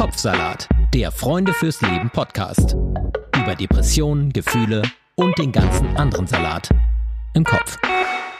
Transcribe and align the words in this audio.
Kopfsalat, 0.00 0.66
der 0.94 1.12
Freunde 1.12 1.52
fürs 1.52 1.82
Leben 1.82 2.08
Podcast. 2.08 2.74
Über 3.36 3.54
Depressionen, 3.54 4.32
Gefühle 4.32 4.80
und 5.14 5.36
den 5.36 5.52
ganzen 5.52 5.94
anderen 5.94 6.26
Salat 6.26 6.70
im 7.34 7.44
Kopf. 7.44 7.76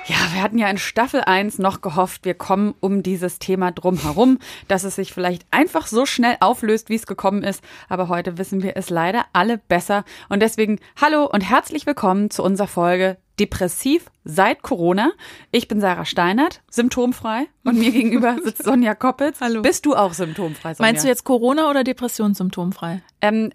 Ja, 0.07 0.17
wir 0.33 0.43
hatten 0.43 0.57
ja 0.57 0.71
in 0.71 0.79
Staffel 0.79 1.21
1 1.21 1.59
noch 1.59 1.83
gehofft, 1.83 2.25
wir 2.25 2.33
kommen 2.33 2.75
um 2.81 3.03
dieses 3.03 3.41
Thema 3.41 3.73
drum 3.73 3.99
herum, 3.99 4.39
dass 4.69 4.85
es 4.85 4.97
sich 4.97 5.13
vielleicht 5.13 5.45
einfach 5.51 5.87
so 5.87 6.07
schnell 6.07 6.39
auflöst, 6.41 6.89
wie 6.89 6.95
es 6.95 7.07
gekommen 7.07 7.43
ist. 7.43 7.63
Aber 7.91 8.09
heute 8.09 8.39
wissen 8.39 8.63
wir 8.63 8.79
es 8.79 8.89
leider 8.89 9.27
alle 9.35 9.59
besser. 9.59 10.05
Und 10.31 10.41
deswegen 10.41 10.79
hallo 10.99 11.27
und 11.27 11.43
herzlich 11.43 11.85
willkommen 11.85 12.31
zu 12.31 12.43
unserer 12.43 12.69
Folge 12.69 13.19
Depressiv 13.41 14.07
seit 14.25 14.63
Corona. 14.63 15.13
Ich 15.51 15.67
bin 15.67 15.81
Sarah 15.81 16.05
Steinert, 16.05 16.63
symptomfrei. 16.71 17.47
Und 17.65 17.79
mir 17.79 17.91
gegenüber 17.91 18.37
sitzt 18.45 18.65
Sonja 18.65 18.95
Koppitz. 18.95 19.41
Hallo. 19.41 19.63
Bist 19.63 19.87
du 19.87 19.97
auch 19.97 20.13
symptomfrei, 20.13 20.75
Sonja? 20.75 20.93
Meinst 20.93 21.05
du 21.05 21.09
jetzt 21.09 21.25
Corona 21.25 21.71
oder 21.71 21.83
Depressionssymptomfrei? 21.83 23.03
Ähm, 23.23 23.51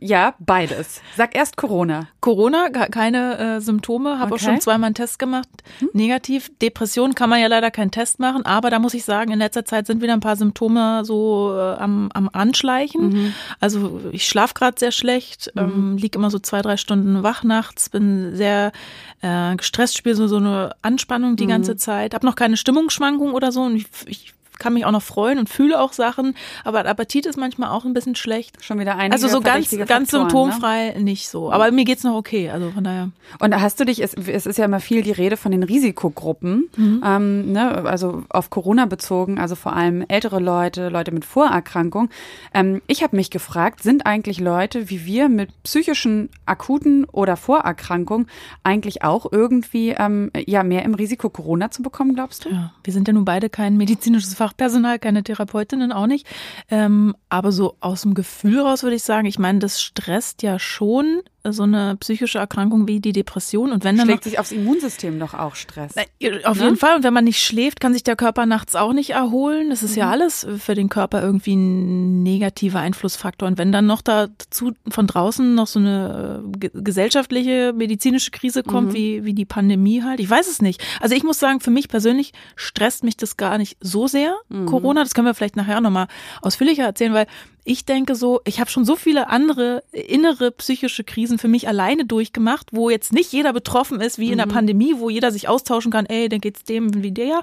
ja, 0.00 0.34
beides. 0.38 1.00
Sag 1.16 1.34
erst 1.34 1.56
Corona. 1.56 2.08
Corona, 2.20 2.68
keine 2.70 3.38
äh, 3.38 3.60
Symptome, 3.60 4.18
habe 4.18 4.32
Okay. 4.32 4.34
auch 4.34 4.46
schon 4.46 4.60
zweimal 4.60 4.86
einen 4.86 4.94
Test 4.94 5.18
gemacht, 5.18 5.48
negativ. 5.92 6.50
Depression 6.60 7.14
kann 7.14 7.28
man 7.30 7.40
ja 7.40 7.46
leider 7.48 7.70
keinen 7.70 7.90
Test 7.90 8.18
machen, 8.18 8.44
aber 8.46 8.70
da 8.70 8.78
muss 8.78 8.94
ich 8.94 9.04
sagen, 9.04 9.32
in 9.32 9.38
letzter 9.38 9.64
Zeit 9.64 9.86
sind 9.86 10.02
wieder 10.02 10.12
ein 10.12 10.20
paar 10.20 10.36
Symptome 10.36 11.04
so 11.04 11.54
äh, 11.56 11.74
am, 11.74 12.10
am 12.14 12.28
Anschleichen. 12.32 13.34
Also 13.60 14.00
ich 14.12 14.26
schlafe 14.26 14.54
gerade 14.54 14.78
sehr 14.78 14.92
schlecht, 14.92 15.52
ähm, 15.56 15.96
lieg 15.96 16.14
immer 16.16 16.30
so 16.30 16.38
zwei, 16.38 16.62
drei 16.62 16.76
Stunden 16.76 17.22
wach 17.22 17.42
nachts, 17.44 17.88
bin 17.88 18.34
sehr 18.36 18.72
äh, 19.20 19.54
gestresst, 19.56 19.96
spiele 19.96 20.14
so, 20.16 20.26
so 20.28 20.36
eine 20.36 20.74
Anspannung 20.82 21.36
die 21.36 21.46
ganze 21.46 21.76
Zeit, 21.76 22.14
habe 22.14 22.26
noch 22.26 22.36
keine 22.36 22.56
Stimmungsschwankung 22.56 23.32
oder 23.34 23.52
so 23.52 23.62
und 23.62 23.76
ich, 23.76 23.86
ich 24.06 24.34
kann 24.62 24.74
mich 24.74 24.86
auch 24.86 24.92
noch 24.92 25.02
freuen 25.02 25.38
und 25.38 25.48
fühle 25.48 25.80
auch 25.80 25.92
Sachen, 25.92 26.34
aber 26.64 26.86
Appetit 26.86 27.26
ist 27.26 27.36
manchmal 27.36 27.70
auch 27.70 27.84
ein 27.84 27.92
bisschen 27.94 28.14
schlecht. 28.14 28.64
Schon 28.64 28.78
wieder 28.78 28.94
einige 28.96 29.12
Also 29.14 29.26
so 29.28 29.40
ganz, 29.40 29.66
verdächtige 29.68 29.86
ganz 29.86 30.10
Faktoren, 30.10 30.22
Ne? 30.48 30.52
symptomfrei 30.52 30.94
nicht 31.00 31.28
so. 31.28 31.50
Aber 31.52 31.70
mir 31.72 31.84
geht's 31.84 32.04
noch 32.04 32.14
okay. 32.14 32.48
Also 32.50 32.70
von 32.70 32.84
daher. 32.84 33.10
Und 33.40 33.60
hast 33.60 33.80
du 33.80 33.84
dich, 33.84 34.02
es, 34.02 34.14
es 34.14 34.46
ist 34.46 34.56
ja 34.58 34.64
immer 34.66 34.80
viel 34.80 35.02
die 35.02 35.10
Rede 35.10 35.36
von 35.36 35.50
den 35.52 35.62
Risikogruppen, 35.64 36.68
Mhm. 36.76 37.02
ähm, 37.04 37.52
ne, 37.52 37.84
also 37.84 38.22
auf 38.28 38.50
Corona 38.50 38.86
bezogen, 38.86 39.38
also 39.38 39.54
vor 39.56 39.74
allem 39.74 40.04
ältere 40.08 40.38
Leute, 40.40 40.88
Leute 40.88 41.10
mit 41.12 41.24
Vorerkrankung. 41.24 42.08
Ähm, 42.54 42.80
ich 42.86 43.02
habe 43.02 43.16
mich 43.16 43.30
gefragt, 43.30 43.82
sind 43.82 44.06
eigentlich 44.06 44.38
Leute 44.40 44.88
wie 44.90 45.04
wir 45.04 45.28
mit 45.28 45.50
psychischen 45.64 46.28
akuten 46.46 47.04
oder 47.04 47.36
Vorerkrankungen 47.36 48.28
eigentlich 48.62 49.02
auch 49.02 49.26
irgendwie 49.32 49.90
ähm, 49.98 50.30
ja 50.46 50.62
mehr 50.62 50.84
im 50.84 50.94
Risiko 50.94 51.28
Corona 51.30 51.70
zu 51.70 51.82
bekommen, 51.82 52.14
glaubst 52.14 52.44
du? 52.44 52.50
Ja, 52.50 52.72
wir 52.84 52.92
sind 52.92 53.08
ja 53.08 53.14
nun 53.14 53.24
beide 53.24 53.48
kein 53.48 53.76
medizinisches 53.76 54.34
Fachpersonal, 54.52 54.98
keine 54.98 55.22
Therapeutinnen 55.22 55.92
auch 55.92 56.06
nicht. 56.06 56.26
Ähm, 56.70 57.14
aber 57.28 57.52
so 57.52 57.76
aus 57.80 58.02
dem 58.02 58.14
Gefühl 58.14 58.60
raus 58.60 58.82
würde 58.82 58.96
ich 58.96 59.02
sagen, 59.02 59.26
ich 59.26 59.38
meine, 59.38 59.58
das 59.58 59.82
stresst 59.82 60.42
ja 60.42 60.58
schon 60.58 61.22
so 61.48 61.64
eine 61.64 61.96
psychische 61.96 62.38
Erkrankung 62.38 62.86
wie 62.86 63.00
die 63.00 63.12
Depression. 63.12 63.72
Und 63.72 63.82
wenn 63.84 63.96
dann 63.96 64.06
noch 64.06 64.12
Schlägt 64.12 64.24
sich 64.24 64.38
aufs 64.38 64.52
Immunsystem 64.52 65.18
doch 65.18 65.34
auch 65.34 65.54
Stress. 65.56 65.92
Na, 65.96 66.02
Auf 66.44 66.58
Ne? 66.58 66.64
jeden 66.64 66.76
Fall. 66.76 66.96
Und 66.96 67.02
wenn 67.04 67.12
man 67.12 67.24
nicht 67.24 67.42
schläft, 67.42 67.80
kann 67.80 67.92
sich 67.92 68.04
der 68.04 68.16
Körper 68.16 68.46
nachts 68.46 68.76
auch 68.76 68.92
nicht 68.92 69.10
erholen. 69.10 69.70
Das 69.70 69.82
ist 69.82 69.96
ja 69.96 70.06
Mhm. 70.06 70.12
alles 70.12 70.46
für 70.58 70.74
den 70.74 70.88
Körper 70.88 71.20
irgendwie 71.22 71.54
ein 71.56 72.22
negativer 72.22 72.78
Einflussfaktor. 72.80 73.48
Und 73.48 73.58
wenn 73.58 73.72
dann 73.72 73.86
noch 73.86 74.02
dazu 74.02 74.72
von 74.88 75.06
draußen 75.06 75.54
noch 75.54 75.66
so 75.66 75.78
eine 75.80 76.42
äh, 76.54 76.58
ge- 76.58 76.70
gesellschaftliche, 76.74 77.72
medizinische 77.76 78.30
Krise 78.30 78.62
kommt, 78.62 78.88
Mhm. 78.90 78.94
wie, 78.94 79.24
wie 79.24 79.34
die 79.34 79.44
Pandemie 79.44 80.02
halt, 80.02 80.20
ich 80.20 80.30
weiß 80.30 80.48
es 80.48 80.62
nicht. 80.62 80.82
Also 81.00 81.14
ich 81.14 81.24
muss 81.24 81.38
sagen, 81.38 81.60
für 81.60 81.70
mich 81.70 81.88
persönlich 81.88 82.32
stresst 82.56 83.04
mich 83.04 83.16
das 83.16 83.36
gar 83.36 83.58
nicht 83.58 83.76
so 83.80 84.06
sehr, 84.06 84.34
Mhm. 84.48 84.66
Corona. 84.66 85.02
Das 85.02 85.14
können 85.14 85.26
wir 85.26 85.34
vielleicht 85.34 85.56
nachher 85.56 85.80
nochmal 85.80 86.06
ausführlicher 86.40 86.84
erzählen, 86.84 87.12
weil 87.12 87.26
ich 87.64 87.84
denke 87.84 88.14
so, 88.14 88.40
ich 88.44 88.60
habe 88.60 88.70
schon 88.70 88.84
so 88.84 88.96
viele 88.96 89.28
andere 89.28 89.84
innere 89.92 90.50
psychische 90.50 91.04
Krisen 91.04 91.38
für 91.38 91.48
mich 91.48 91.68
alleine 91.68 92.04
durchgemacht, 92.04 92.68
wo 92.72 92.90
jetzt 92.90 93.12
nicht 93.12 93.32
jeder 93.32 93.52
betroffen 93.52 94.00
ist, 94.00 94.18
wie 94.18 94.32
in 94.32 94.38
der 94.38 94.46
Pandemie, 94.46 94.94
wo 94.96 95.10
jeder 95.10 95.30
sich 95.30 95.48
austauschen 95.48 95.92
kann, 95.92 96.06
ey, 96.06 96.28
dann 96.28 96.40
geht's 96.40 96.64
dem 96.64 97.02
wie 97.02 97.12
der. 97.12 97.42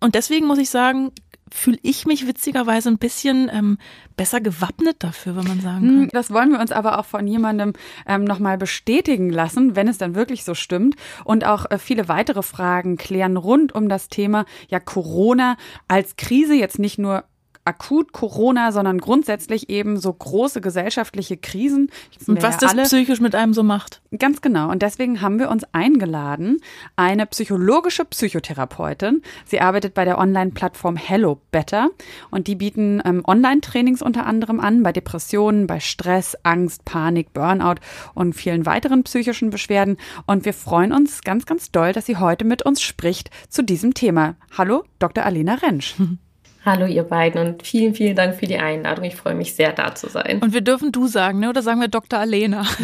Und 0.00 0.14
deswegen 0.14 0.46
muss 0.46 0.58
ich 0.58 0.70
sagen, 0.70 1.12
fühle 1.52 1.78
ich 1.82 2.06
mich 2.06 2.26
witzigerweise 2.26 2.88
ein 2.88 2.98
bisschen 2.98 3.50
ähm, 3.52 3.78
besser 4.16 4.40
gewappnet 4.40 4.96
dafür, 5.00 5.36
wenn 5.36 5.46
man 5.46 5.60
sagen 5.60 5.80
kann. 5.80 6.00
Hm, 6.02 6.08
Das 6.12 6.30
wollen 6.30 6.52
wir 6.52 6.60
uns 6.60 6.72
aber 6.72 6.98
auch 6.98 7.04
von 7.04 7.26
jemandem 7.26 7.72
ähm, 8.06 8.24
nochmal 8.24 8.58
bestätigen 8.58 9.30
lassen, 9.30 9.76
wenn 9.76 9.88
es 9.88 9.98
dann 9.98 10.14
wirklich 10.14 10.44
so 10.44 10.54
stimmt. 10.54 10.96
Und 11.24 11.44
auch 11.44 11.70
äh, 11.70 11.78
viele 11.78 12.08
weitere 12.08 12.42
Fragen 12.42 12.96
klären 12.96 13.36
rund 13.36 13.74
um 13.74 13.88
das 13.88 14.08
Thema 14.08 14.44
ja 14.68 14.80
Corona 14.80 15.56
als 15.88 16.16
Krise, 16.16 16.54
jetzt 16.54 16.78
nicht 16.78 16.98
nur 16.98 17.24
akut 17.64 18.12
Corona, 18.12 18.72
sondern 18.72 18.98
grundsätzlich 18.98 19.68
eben 19.68 19.98
so 19.98 20.12
große 20.12 20.60
gesellschaftliche 20.60 21.36
Krisen. 21.36 21.90
Und 22.26 22.42
was 22.42 22.56
das 22.56 22.74
psychisch 22.74 23.20
mit 23.20 23.34
einem 23.34 23.52
so 23.52 23.62
macht. 23.62 24.00
Ganz 24.18 24.40
genau. 24.40 24.70
Und 24.70 24.82
deswegen 24.82 25.20
haben 25.20 25.38
wir 25.38 25.50
uns 25.50 25.64
eingeladen, 25.72 26.60
eine 26.96 27.26
psychologische 27.26 28.04
Psychotherapeutin. 28.04 29.22
Sie 29.44 29.60
arbeitet 29.60 29.94
bei 29.94 30.04
der 30.04 30.18
Online-Plattform 30.18 30.96
Hello 30.96 31.40
Better 31.50 31.90
und 32.30 32.46
die 32.46 32.56
bieten 32.56 33.02
ähm, 33.04 33.22
Online-Trainings 33.26 34.02
unter 34.02 34.26
anderem 34.26 34.58
an 34.58 34.82
bei 34.82 34.92
Depressionen, 34.92 35.66
bei 35.66 35.80
Stress, 35.80 36.36
Angst, 36.42 36.84
Panik, 36.84 37.32
Burnout 37.32 37.76
und 38.14 38.32
vielen 38.32 38.64
weiteren 38.64 39.04
psychischen 39.04 39.50
Beschwerden. 39.50 39.98
Und 40.26 40.44
wir 40.44 40.54
freuen 40.54 40.92
uns 40.92 41.20
ganz, 41.22 41.46
ganz 41.46 41.70
doll, 41.70 41.92
dass 41.92 42.06
sie 42.06 42.16
heute 42.16 42.44
mit 42.44 42.62
uns 42.62 42.80
spricht 42.80 43.30
zu 43.48 43.62
diesem 43.62 43.94
Thema. 43.94 44.36
Hallo, 44.56 44.84
Dr. 44.98 45.24
Alena 45.24 45.54
Rentsch. 45.54 45.94
Hallo 46.62 46.84
ihr 46.84 47.04
beiden 47.04 47.40
und 47.40 47.66
vielen, 47.66 47.94
vielen 47.94 48.14
Dank 48.14 48.36
für 48.36 48.46
die 48.46 48.58
Einladung. 48.58 49.04
Ich 49.04 49.16
freue 49.16 49.34
mich 49.34 49.54
sehr, 49.54 49.72
da 49.72 49.94
zu 49.94 50.08
sein. 50.08 50.40
Und 50.42 50.52
wir 50.52 50.60
dürfen 50.60 50.92
du 50.92 51.06
sagen, 51.06 51.40
ne? 51.40 51.48
Oder 51.48 51.62
sagen 51.62 51.80
wir 51.80 51.88
Dr. 51.88 52.18
Alena? 52.18 52.66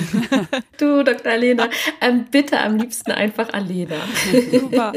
Du, 0.78 1.02
Dr. 1.02 1.32
Alena, 1.32 1.70
ähm, 2.02 2.26
bitte 2.30 2.60
am 2.60 2.76
liebsten 2.76 3.10
einfach 3.10 3.50
Alena. 3.54 3.96
Super. 4.50 4.92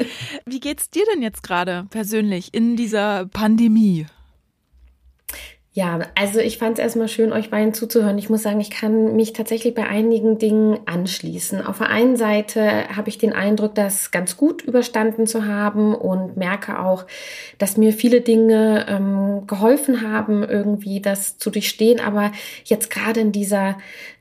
Wie 0.46 0.60
geht's 0.60 0.90
dir 0.90 1.04
denn 1.14 1.22
jetzt 1.22 1.42
gerade 1.42 1.86
persönlich 1.90 2.54
in 2.54 2.76
dieser 2.76 3.28
Pandemie? 3.28 4.06
Ja, 5.80 5.98
also 6.14 6.42
ich 6.42 6.58
fand 6.58 6.78
es 6.78 6.84
erstmal 6.84 7.08
schön, 7.08 7.32
euch 7.32 7.50
beiden 7.50 7.74
zuzuhören. 7.74 8.18
Ich 8.18 8.30
muss 8.30 8.44
sagen, 8.44 8.60
ich 8.60 8.70
kann 8.70 9.16
mich 9.16 9.32
tatsächlich 9.32 9.74
bei 9.74 9.88
einigen 9.88 10.38
Dingen 10.38 10.78
anschließen. 10.86 11.66
Auf 11.66 11.78
der 11.78 11.88
einen 11.88 12.18
Seite 12.18 12.90
habe 12.94 13.08
ich 13.08 13.18
den 13.18 13.32
Eindruck, 13.32 13.76
das 13.76 14.12
ganz 14.12 14.36
gut 14.36 14.62
überstanden 14.62 15.26
zu 15.26 15.46
haben 15.46 15.96
und 15.96 16.36
merke 16.36 16.80
auch, 16.80 17.06
dass 17.60 17.78
mir 17.78 17.94
viele 17.94 18.20
Dinge 18.20 18.88
ähm, 18.90 19.48
geholfen 19.48 20.02
haben, 20.02 20.44
irgendwie 20.44 21.00
das 21.00 21.38
zu 21.38 21.50
durchstehen. 21.50 22.02
Aber 22.02 22.34
jetzt 22.66 22.90
gerade 22.90 23.22
in 23.22 23.32
dieser, 23.32 23.78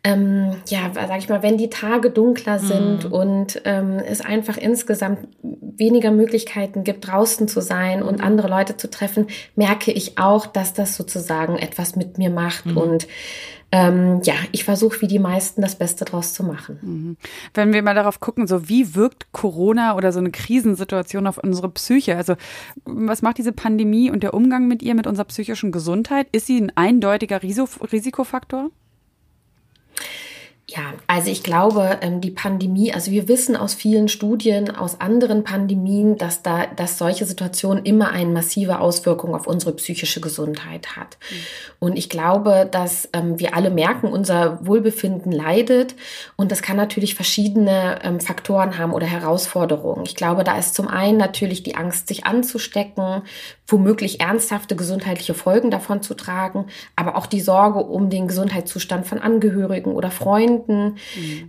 ähm, 0.08 0.56
ja, 0.66 0.90
sag 0.94 1.18
ich 1.18 1.28
mal, 1.28 1.42
wenn 1.42 1.58
die 1.58 1.68
Tage 1.68 2.10
dunkler 2.10 2.58
sind 2.58 3.04
und 3.04 3.60
ähm, 3.64 3.98
es 3.98 4.20
einfach 4.20 4.56
insgesamt 4.56 5.28
weniger 5.42 6.10
Möglichkeiten 6.10 6.82
gibt, 6.82 7.06
draußen 7.06 7.46
zu 7.46 7.60
sein 7.60 8.02
und 8.02 8.22
andere 8.22 8.48
Leute 8.48 8.76
zu 8.76 8.88
treffen, 8.90 9.26
merke 9.54 9.92
ich 9.92 10.18
auch, 10.18 10.46
dass 10.46 10.72
das 10.72 10.96
sozusagen 10.96 11.56
etwas 11.56 11.94
mit 11.94 12.16
mir 12.16 12.30
macht. 12.30 12.66
Und 12.66 13.06
ähm, 13.70 14.20
ja, 14.24 14.34
ich 14.52 14.64
versuche 14.64 15.02
wie 15.02 15.08
die 15.08 15.18
meisten 15.18 15.60
das 15.60 15.76
Beste 15.76 16.06
draus 16.06 16.32
zu 16.32 16.42
machen. 16.42 17.18
Wenn 17.52 17.74
wir 17.74 17.82
mal 17.82 17.94
darauf 17.94 18.18
gucken, 18.18 18.46
so 18.46 18.68
wie 18.68 18.94
wirkt 18.94 19.30
Corona 19.32 19.94
oder 19.94 20.10
so 20.10 20.20
eine 20.20 20.30
Krisensituation 20.30 21.26
auf 21.26 21.36
unsere 21.36 21.68
Psyche? 21.68 22.16
Also 22.16 22.34
was 22.86 23.20
macht 23.20 23.36
diese 23.36 23.52
Pandemie 23.52 24.10
und 24.10 24.22
der 24.22 24.32
Umgang 24.32 24.68
mit 24.68 24.82
ihr, 24.82 24.94
mit 24.94 25.06
unserer 25.06 25.26
psychischen 25.26 25.70
Gesundheit? 25.70 26.28
Ist 26.32 26.46
sie 26.46 26.58
ein 26.58 26.72
eindeutiger 26.76 27.42
Riso- 27.42 27.68
Risikofaktor? 27.92 28.70
Ja, 30.70 30.92
also 31.06 31.30
ich 31.30 31.42
glaube, 31.42 31.96
ähm, 32.02 32.20
die 32.20 32.30
Pandemie, 32.30 32.92
also 32.92 33.10
wir 33.10 33.26
wissen 33.26 33.56
aus 33.56 33.72
vielen 33.72 34.08
Studien, 34.08 34.76
aus 34.76 35.00
anderen 35.00 35.42
Pandemien, 35.42 36.18
dass 36.18 36.42
da, 36.42 36.66
dass 36.66 36.98
solche 36.98 37.24
Situationen 37.24 37.86
immer 37.86 38.10
eine 38.10 38.30
massive 38.30 38.78
Auswirkung 38.78 39.34
auf 39.34 39.46
unsere 39.46 39.72
psychische 39.72 40.20
Gesundheit 40.20 40.94
hat. 40.94 41.16
Und 41.78 41.96
ich 41.96 42.10
glaube, 42.10 42.68
dass 42.70 43.08
ähm, 43.14 43.38
wir 43.38 43.56
alle 43.56 43.70
merken, 43.70 44.08
unser 44.08 44.66
Wohlbefinden 44.66 45.32
leidet 45.32 45.94
und 46.36 46.52
das 46.52 46.60
kann 46.60 46.76
natürlich 46.76 47.14
verschiedene 47.14 48.00
ähm, 48.02 48.20
Faktoren 48.20 48.76
haben 48.76 48.92
oder 48.92 49.06
Herausforderungen. 49.06 50.04
Ich 50.04 50.16
glaube, 50.16 50.44
da 50.44 50.58
ist 50.58 50.74
zum 50.74 50.86
einen 50.86 51.16
natürlich 51.16 51.62
die 51.62 51.76
Angst, 51.76 52.08
sich 52.08 52.26
anzustecken, 52.26 53.22
womöglich 53.66 54.20
ernsthafte 54.20 54.76
gesundheitliche 54.76 55.32
Folgen 55.32 55.70
davon 55.70 56.02
zu 56.02 56.12
tragen, 56.12 56.66
aber 56.94 57.16
auch 57.16 57.26
die 57.26 57.40
Sorge 57.40 57.78
um 57.78 58.10
den 58.10 58.28
Gesundheitszustand 58.28 59.06
von 59.06 59.18
Angehörigen 59.18 59.92
oder 59.92 60.10
Freunden. 60.10 60.57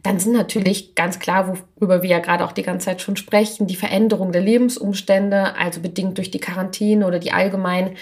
Dann 0.04 0.20
sind 0.20 0.34
natürlich 0.34 0.96
ganz 0.96 1.20
klar, 1.20 1.58
worüber 1.76 2.04
wir 2.04 2.10
ja 2.10 2.20
gerade 2.20 2.46
auch 2.46 2.52
die 2.52 2.64
ganze 2.64 2.86
Zeit 2.86 3.02
schon 3.02 3.16
sprechen, 3.16 3.68
die 3.68 3.76
Veränderung 3.76 4.32
der 4.32 4.42
Lebensumstände, 4.42 5.56
also 5.58 5.82
bedingt 5.82 6.18
durch 6.18 6.32
die 6.32 6.40
Quarantäne 6.40 7.06
oder 7.06 7.20
die 7.20 7.32
allgemeinen 7.32 7.96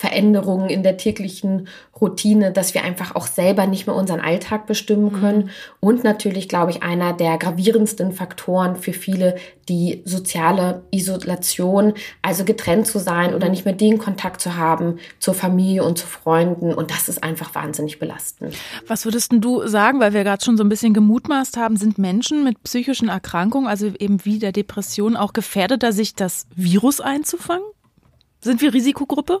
Veränderungen 0.00 0.70
in 0.70 0.82
der 0.82 0.96
täglichen 0.96 1.68
Routine, 2.00 2.52
dass 2.52 2.72
wir 2.72 2.84
einfach 2.84 3.14
auch 3.16 3.26
selber 3.26 3.66
nicht 3.66 3.86
mehr 3.86 3.94
unseren 3.94 4.20
Alltag 4.20 4.66
bestimmen 4.66 5.12
können. 5.12 5.38
Mhm. 5.42 5.50
Und 5.78 6.04
natürlich, 6.04 6.48
glaube 6.48 6.70
ich, 6.70 6.82
einer 6.82 7.12
der 7.12 7.36
gravierendsten 7.36 8.12
Faktoren 8.12 8.76
für 8.76 8.94
viele, 8.94 9.36
die 9.68 10.00
soziale 10.06 10.84
Isolation, 10.90 11.92
also 12.22 12.46
getrennt 12.46 12.86
zu 12.86 12.98
sein 12.98 13.34
oder 13.34 13.44
mhm. 13.44 13.50
nicht 13.50 13.64
mehr 13.66 13.74
den 13.74 13.98
Kontakt 13.98 14.40
zu 14.40 14.56
haben 14.56 14.96
zur 15.18 15.34
Familie 15.34 15.84
und 15.84 15.98
zu 15.98 16.06
Freunden. 16.06 16.72
Und 16.72 16.90
das 16.90 17.10
ist 17.10 17.22
einfach 17.22 17.54
wahnsinnig 17.54 17.98
belastend. 17.98 18.54
Was 18.86 19.04
würdest 19.04 19.32
du 19.34 19.66
sagen, 19.68 20.00
weil 20.00 20.14
wir 20.14 20.24
gerade 20.24 20.42
schon 20.42 20.56
so 20.56 20.64
ein 20.64 20.70
bisschen 20.70 20.94
gemutmaßt 20.94 21.58
haben, 21.58 21.76
sind 21.76 21.98
Menschen 21.98 22.42
mit 22.42 22.62
psychischen 22.62 23.10
Erkrankungen, 23.10 23.68
also 23.68 23.88
eben 23.98 24.24
wie 24.24 24.38
der 24.38 24.52
Depression, 24.52 25.14
auch 25.14 25.34
gefährdeter, 25.34 25.92
sich 25.92 26.14
das 26.14 26.46
Virus 26.56 27.02
einzufangen? 27.02 27.66
Sind 28.40 28.62
wir 28.62 28.72
Risikogruppe? 28.72 29.40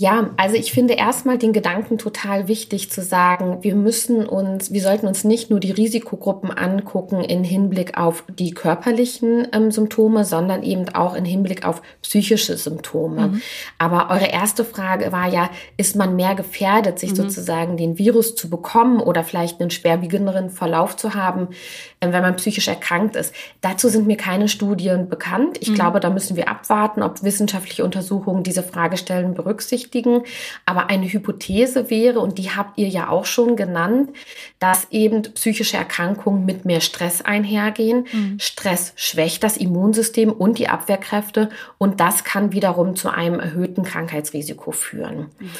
Ja, 0.00 0.30
also 0.36 0.54
ich 0.54 0.72
finde 0.72 0.94
erstmal 0.94 1.38
den 1.38 1.52
Gedanken 1.52 1.98
total 1.98 2.46
wichtig 2.46 2.88
zu 2.88 3.02
sagen, 3.02 3.58
wir 3.62 3.74
müssen 3.74 4.28
uns, 4.28 4.72
wir 4.72 4.80
sollten 4.80 5.08
uns 5.08 5.24
nicht 5.24 5.50
nur 5.50 5.58
die 5.58 5.72
Risikogruppen 5.72 6.52
angucken 6.52 7.24
in 7.24 7.42
Hinblick 7.42 7.98
auf 7.98 8.22
die 8.28 8.52
körperlichen 8.52 9.48
ähm, 9.52 9.72
Symptome, 9.72 10.24
sondern 10.24 10.62
eben 10.62 10.88
auch 10.90 11.16
in 11.16 11.24
Hinblick 11.24 11.66
auf 11.66 11.82
psychische 12.00 12.56
Symptome. 12.56 13.26
Mhm. 13.26 13.42
Aber 13.78 14.10
eure 14.10 14.30
erste 14.30 14.64
Frage 14.64 15.10
war 15.10 15.26
ja, 15.26 15.50
ist 15.76 15.96
man 15.96 16.14
mehr 16.14 16.36
gefährdet, 16.36 17.00
sich 17.00 17.10
mhm. 17.10 17.16
sozusagen 17.16 17.76
den 17.76 17.98
Virus 17.98 18.36
zu 18.36 18.48
bekommen 18.48 19.00
oder 19.00 19.24
vielleicht 19.24 19.60
einen 19.60 19.70
schwerwiegenderen 19.70 20.50
Verlauf 20.50 20.96
zu 20.96 21.14
haben, 21.14 21.48
äh, 21.98 22.12
wenn 22.12 22.22
man 22.22 22.36
psychisch 22.36 22.68
erkrankt 22.68 23.16
ist? 23.16 23.34
Dazu 23.62 23.88
sind 23.88 24.06
mir 24.06 24.16
keine 24.16 24.46
Studien 24.46 25.08
bekannt. 25.08 25.58
Ich 25.58 25.70
mhm. 25.70 25.74
glaube, 25.74 25.98
da 25.98 26.08
müssen 26.08 26.36
wir 26.36 26.48
abwarten, 26.48 27.02
ob 27.02 27.24
wissenschaftliche 27.24 27.84
Untersuchungen 27.84 28.44
diese 28.44 28.62
Fragestellen 28.62 29.34
berücksichtigen 29.34 29.87
berücksichtigen. 29.88 30.22
Aber 30.66 30.90
eine 30.90 31.06
Hypothese 31.06 31.90
wäre, 31.90 32.20
und 32.20 32.38
die 32.38 32.50
habt 32.50 32.78
ihr 32.78 32.88
ja 32.88 33.08
auch 33.08 33.24
schon 33.24 33.56
genannt, 33.56 34.10
dass 34.58 34.88
eben 34.90 35.22
psychische 35.22 35.76
Erkrankungen 35.76 36.44
mit 36.44 36.64
mehr 36.64 36.80
Stress 36.80 37.22
einhergehen. 37.22 38.06
Mhm. 38.12 38.38
Stress 38.38 38.92
schwächt 38.96 39.42
das 39.42 39.56
Immunsystem 39.56 40.32
und 40.32 40.58
die 40.58 40.68
Abwehrkräfte 40.68 41.50
und 41.78 42.00
das 42.00 42.24
kann 42.24 42.52
wiederum 42.52 42.96
zu 42.96 43.08
einem 43.08 43.40
erhöhten 43.40 43.82
Krankheitsrisiko 43.82 44.72
führen. 44.72 45.28
Mhm. 45.38 45.50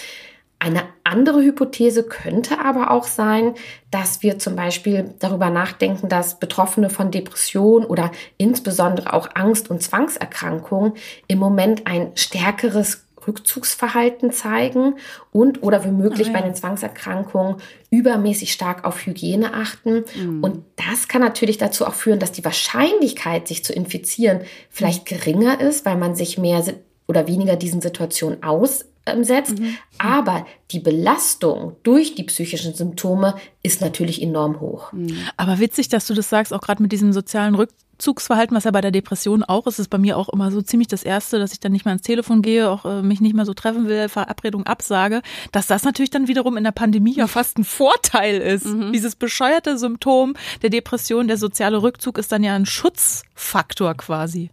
Eine 0.60 0.82
andere 1.04 1.40
Hypothese 1.40 2.02
könnte 2.02 2.58
aber 2.58 2.90
auch 2.90 3.04
sein, 3.04 3.54
dass 3.92 4.24
wir 4.24 4.40
zum 4.40 4.56
Beispiel 4.56 5.14
darüber 5.20 5.50
nachdenken, 5.50 6.08
dass 6.08 6.40
Betroffene 6.40 6.90
von 6.90 7.12
Depression 7.12 7.84
oder 7.84 8.10
insbesondere 8.38 9.12
auch 9.12 9.28
Angst- 9.34 9.70
und 9.70 9.82
Zwangserkrankungen 9.82 10.94
im 11.28 11.38
Moment 11.38 11.86
ein 11.86 12.10
stärkeres 12.16 13.04
Rückzugsverhalten 13.28 14.32
zeigen 14.32 14.94
und 15.30 15.62
oder 15.62 15.84
womöglich 15.84 16.28
oh, 16.28 16.32
ja. 16.32 16.38
bei 16.38 16.44
den 16.44 16.54
Zwangserkrankungen 16.54 17.56
übermäßig 17.90 18.52
stark 18.52 18.84
auf 18.84 19.06
Hygiene 19.06 19.54
achten. 19.54 20.04
Mhm. 20.16 20.42
Und 20.42 20.64
das 20.76 21.06
kann 21.06 21.20
natürlich 21.20 21.58
dazu 21.58 21.86
auch 21.86 21.94
führen, 21.94 22.18
dass 22.18 22.32
die 22.32 22.44
Wahrscheinlichkeit, 22.44 23.46
sich 23.46 23.64
zu 23.64 23.72
infizieren, 23.72 24.40
vielleicht 24.70 25.06
geringer 25.06 25.60
ist, 25.60 25.84
weil 25.84 25.96
man 25.96 26.14
sich 26.16 26.38
mehr 26.38 26.64
oder 27.06 27.26
weniger 27.26 27.56
diesen 27.56 27.80
Situationen 27.80 28.42
aussetzt. 28.42 29.58
Mhm. 29.58 29.76
Aber 29.98 30.46
die 30.70 30.80
Belastung 30.80 31.76
durch 31.82 32.14
die 32.14 32.24
psychischen 32.24 32.74
Symptome 32.74 33.34
ist 33.62 33.80
natürlich 33.80 34.22
enorm 34.22 34.60
hoch. 34.60 34.92
Mhm. 34.92 35.16
Aber 35.36 35.58
witzig, 35.58 35.88
dass 35.88 36.06
du 36.06 36.14
das 36.14 36.28
sagst, 36.28 36.52
auch 36.52 36.60
gerade 36.60 36.82
mit 36.82 36.92
diesem 36.92 37.12
sozialen 37.12 37.54
Rückzug. 37.54 37.87
Rückzugsverhalten, 37.98 38.56
was 38.56 38.62
ja 38.62 38.70
bei 38.70 38.80
der 38.80 38.92
Depression 38.92 39.42
auch 39.42 39.66
ist, 39.66 39.80
ist 39.80 39.90
bei 39.90 39.98
mir 39.98 40.16
auch 40.16 40.28
immer 40.28 40.52
so 40.52 40.62
ziemlich 40.62 40.86
das 40.86 41.02
Erste, 41.02 41.40
dass 41.40 41.52
ich 41.52 41.58
dann 41.58 41.72
nicht 41.72 41.84
mehr 41.84 41.90
ans 41.90 42.02
Telefon 42.02 42.42
gehe, 42.42 42.70
auch 42.70 42.84
äh, 42.84 43.02
mich 43.02 43.20
nicht 43.20 43.34
mehr 43.34 43.44
so 43.44 43.54
treffen 43.54 43.88
will, 43.88 44.08
Verabredung 44.08 44.66
absage, 44.66 45.20
dass 45.50 45.66
das 45.66 45.82
natürlich 45.82 46.10
dann 46.10 46.28
wiederum 46.28 46.56
in 46.56 46.62
der 46.62 46.70
Pandemie 46.70 47.14
ja 47.14 47.26
fast 47.26 47.58
ein 47.58 47.64
Vorteil 47.64 48.38
ist. 48.38 48.66
Mhm. 48.66 48.92
Dieses 48.92 49.16
bescheuerte 49.16 49.78
Symptom 49.78 50.34
der 50.62 50.70
Depression, 50.70 51.26
der 51.26 51.38
soziale 51.38 51.82
Rückzug 51.82 52.18
ist 52.18 52.30
dann 52.30 52.44
ja 52.44 52.54
ein 52.54 52.66
Schutzfaktor 52.66 53.94
quasi. 53.96 54.50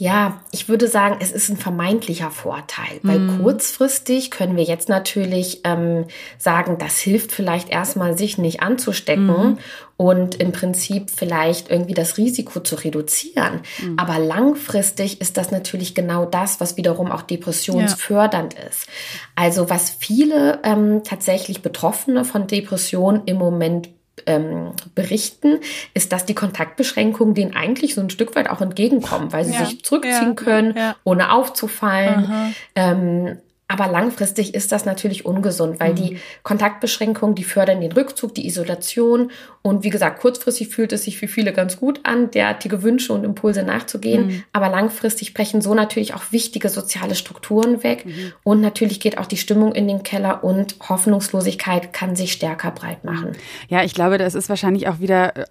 Ja, 0.00 0.40
ich 0.50 0.70
würde 0.70 0.88
sagen, 0.88 1.18
es 1.20 1.30
ist 1.30 1.50
ein 1.50 1.58
vermeintlicher 1.58 2.30
Vorteil, 2.30 3.00
weil 3.02 3.18
mm. 3.18 3.42
kurzfristig 3.42 4.30
können 4.30 4.56
wir 4.56 4.64
jetzt 4.64 4.88
natürlich 4.88 5.60
ähm, 5.64 6.06
sagen, 6.38 6.78
das 6.78 6.96
hilft 6.96 7.32
vielleicht 7.32 7.68
erstmal, 7.68 8.16
sich 8.16 8.38
nicht 8.38 8.62
anzustecken 8.62 9.26
mm. 9.26 9.58
und 9.98 10.36
im 10.36 10.52
Prinzip 10.52 11.10
vielleicht 11.14 11.70
irgendwie 11.70 11.92
das 11.92 12.16
Risiko 12.16 12.60
zu 12.60 12.76
reduzieren. 12.76 13.60
Mm. 13.78 13.98
Aber 13.98 14.18
langfristig 14.18 15.20
ist 15.20 15.36
das 15.36 15.50
natürlich 15.50 15.94
genau 15.94 16.24
das, 16.24 16.62
was 16.62 16.78
wiederum 16.78 17.12
auch 17.12 17.20
depressionsfördernd 17.20 18.54
ja. 18.54 18.60
ist. 18.70 18.86
Also 19.34 19.68
was 19.68 19.90
viele 19.90 20.60
ähm, 20.64 21.02
tatsächlich 21.04 21.60
Betroffene 21.60 22.24
von 22.24 22.46
Depressionen 22.46 23.24
im 23.26 23.36
Moment 23.36 23.90
ähm, 24.26 24.72
berichten, 24.94 25.58
ist, 25.94 26.12
dass 26.12 26.26
die 26.26 26.34
Kontaktbeschränkungen 26.34 27.34
denen 27.34 27.54
eigentlich 27.54 27.94
so 27.94 28.00
ein 28.00 28.10
Stück 28.10 28.34
weit 28.36 28.48
auch 28.48 28.60
entgegenkommen, 28.60 29.32
weil 29.32 29.44
sie 29.44 29.54
ja, 29.54 29.64
sich 29.64 29.84
zurückziehen 29.84 30.28
ja, 30.28 30.34
können, 30.34 30.76
ja. 30.76 30.96
ohne 31.04 31.32
aufzufallen. 31.32 32.54
Ähm, 32.74 33.38
aber 33.70 33.86
langfristig 33.86 34.56
ist 34.56 34.72
das 34.72 34.84
natürlich 34.84 35.24
ungesund, 35.24 35.78
weil 35.78 35.92
mhm. 35.92 35.96
die 35.96 36.18
Kontaktbeschränkungen, 36.42 37.36
die 37.36 37.44
fördern 37.44 37.80
den 37.80 37.92
Rückzug, 37.92 38.34
die 38.34 38.48
Isolation. 38.48 39.30
Und 39.62 39.84
wie 39.84 39.90
gesagt, 39.90 40.20
kurzfristig 40.20 40.68
fühlt 40.70 40.92
es 40.92 41.04
sich 41.04 41.18
für 41.18 41.28
viele 41.28 41.52
ganz 41.52 41.76
gut 41.76 42.00
an, 42.02 42.32
derartige 42.32 42.82
Wünsche 42.82 43.12
und 43.12 43.22
Impulse 43.22 43.62
nachzugehen. 43.62 44.26
Mhm. 44.26 44.42
Aber 44.52 44.70
langfristig 44.70 45.34
brechen 45.34 45.60
so 45.60 45.72
natürlich 45.74 46.14
auch 46.14 46.32
wichtige 46.32 46.68
soziale 46.68 47.14
Strukturen 47.14 47.84
weg. 47.84 48.06
Mhm. 48.06 48.32
Und 48.42 48.60
natürlich 48.60 48.98
geht 48.98 49.18
auch 49.18 49.26
die 49.26 49.36
Stimmung 49.36 49.72
in 49.72 49.86
den 49.86 50.02
Keller 50.02 50.42
und 50.42 50.74
Hoffnungslosigkeit 50.88 51.92
kann 51.92 52.16
sich 52.16 52.32
stärker 52.32 52.72
breit 52.72 53.04
machen. 53.04 53.36
Ja, 53.68 53.84
ich 53.84 53.94
glaube, 53.94 54.18
das 54.18 54.34
ist 54.34 54.48
wahrscheinlich 54.48 54.88
auch 54.88 54.98
wieder 54.98 55.36
äh, 55.36 55.42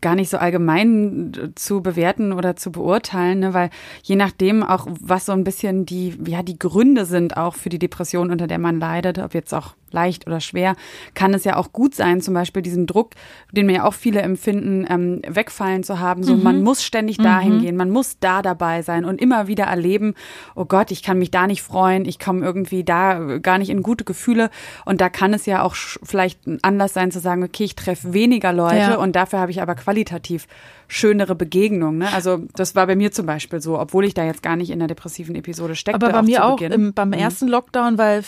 gar 0.00 0.14
nicht 0.14 0.30
so 0.30 0.38
allgemein 0.38 1.32
äh, 1.34 1.54
zu 1.54 1.82
bewerten 1.82 2.32
oder 2.32 2.56
zu 2.56 2.72
beurteilen, 2.72 3.40
ne? 3.40 3.52
weil 3.52 3.68
je 4.02 4.16
nachdem 4.16 4.62
auch, 4.62 4.86
was 4.98 5.26
so 5.26 5.32
ein 5.32 5.44
bisschen 5.44 5.84
die, 5.84 6.16
ja, 6.26 6.42
die 6.42 6.58
Gründe 6.58 7.04
sind 7.04 7.36
auch 7.36 7.54
für 7.65 7.65
für 7.66 7.70
die 7.70 7.80
Depression, 7.80 8.30
unter 8.30 8.46
der 8.46 8.60
man 8.60 8.78
leidet, 8.78 9.18
ob 9.18 9.34
jetzt 9.34 9.52
auch 9.52 9.74
leicht 9.90 10.26
oder 10.26 10.40
schwer, 10.40 10.76
kann 11.14 11.34
es 11.34 11.44
ja 11.44 11.56
auch 11.56 11.72
gut 11.72 11.94
sein, 11.94 12.20
zum 12.20 12.34
Beispiel 12.34 12.62
diesen 12.62 12.86
Druck, 12.86 13.10
den 13.52 13.66
mir 13.66 13.76
ja 13.76 13.84
auch 13.84 13.94
viele 13.94 14.20
empfinden, 14.20 14.86
ähm, 14.88 15.22
wegfallen 15.26 15.82
zu 15.82 15.98
haben. 15.98 16.22
So, 16.22 16.36
mhm. 16.36 16.42
man 16.42 16.62
muss 16.62 16.82
ständig 16.82 17.18
dahin 17.18 17.56
mhm. 17.56 17.60
gehen, 17.62 17.76
man 17.76 17.90
muss 17.90 18.18
da 18.18 18.42
dabei 18.42 18.82
sein 18.82 19.04
und 19.04 19.20
immer 19.20 19.46
wieder 19.46 19.64
erleben, 19.64 20.14
oh 20.54 20.64
Gott, 20.64 20.90
ich 20.90 21.02
kann 21.02 21.18
mich 21.18 21.30
da 21.30 21.46
nicht 21.46 21.62
freuen, 21.62 22.04
ich 22.04 22.18
komme 22.18 22.44
irgendwie 22.44 22.84
da 22.84 23.38
gar 23.38 23.58
nicht 23.58 23.70
in 23.70 23.82
gute 23.82 24.04
Gefühle. 24.04 24.50
Und 24.84 25.00
da 25.00 25.08
kann 25.08 25.32
es 25.34 25.46
ja 25.46 25.62
auch 25.62 25.74
vielleicht 25.74 26.46
ein 26.46 26.58
Anlass 26.62 26.94
sein 26.94 27.10
zu 27.10 27.20
sagen, 27.20 27.42
okay, 27.42 27.64
ich 27.64 27.76
treffe 27.76 28.12
weniger 28.12 28.52
Leute 28.52 28.76
ja. 28.76 28.96
und 28.96 29.16
dafür 29.16 29.40
habe 29.40 29.50
ich 29.50 29.62
aber 29.62 29.74
qualitativ 29.74 30.46
schönere 30.88 31.34
Begegnungen. 31.34 31.98
Ne? 31.98 32.12
Also 32.12 32.42
das 32.54 32.74
war 32.74 32.86
bei 32.86 32.96
mir 32.96 33.12
zum 33.12 33.26
Beispiel 33.26 33.60
so, 33.60 33.78
obwohl 33.78 34.04
ich 34.04 34.14
da 34.14 34.24
jetzt 34.24 34.42
gar 34.42 34.56
nicht 34.56 34.70
in 34.70 34.78
der 34.78 34.88
depressiven 34.88 35.34
Episode 35.34 35.74
steckte. 35.74 36.04
Aber 36.04 36.12
bei 36.12 36.22
mir 36.22 36.44
auch 36.44 36.60
im, 36.60 36.94
beim 36.94 37.08
mhm. 37.08 37.14
ersten 37.14 37.48
Lockdown, 37.48 37.98
weil 37.98 38.22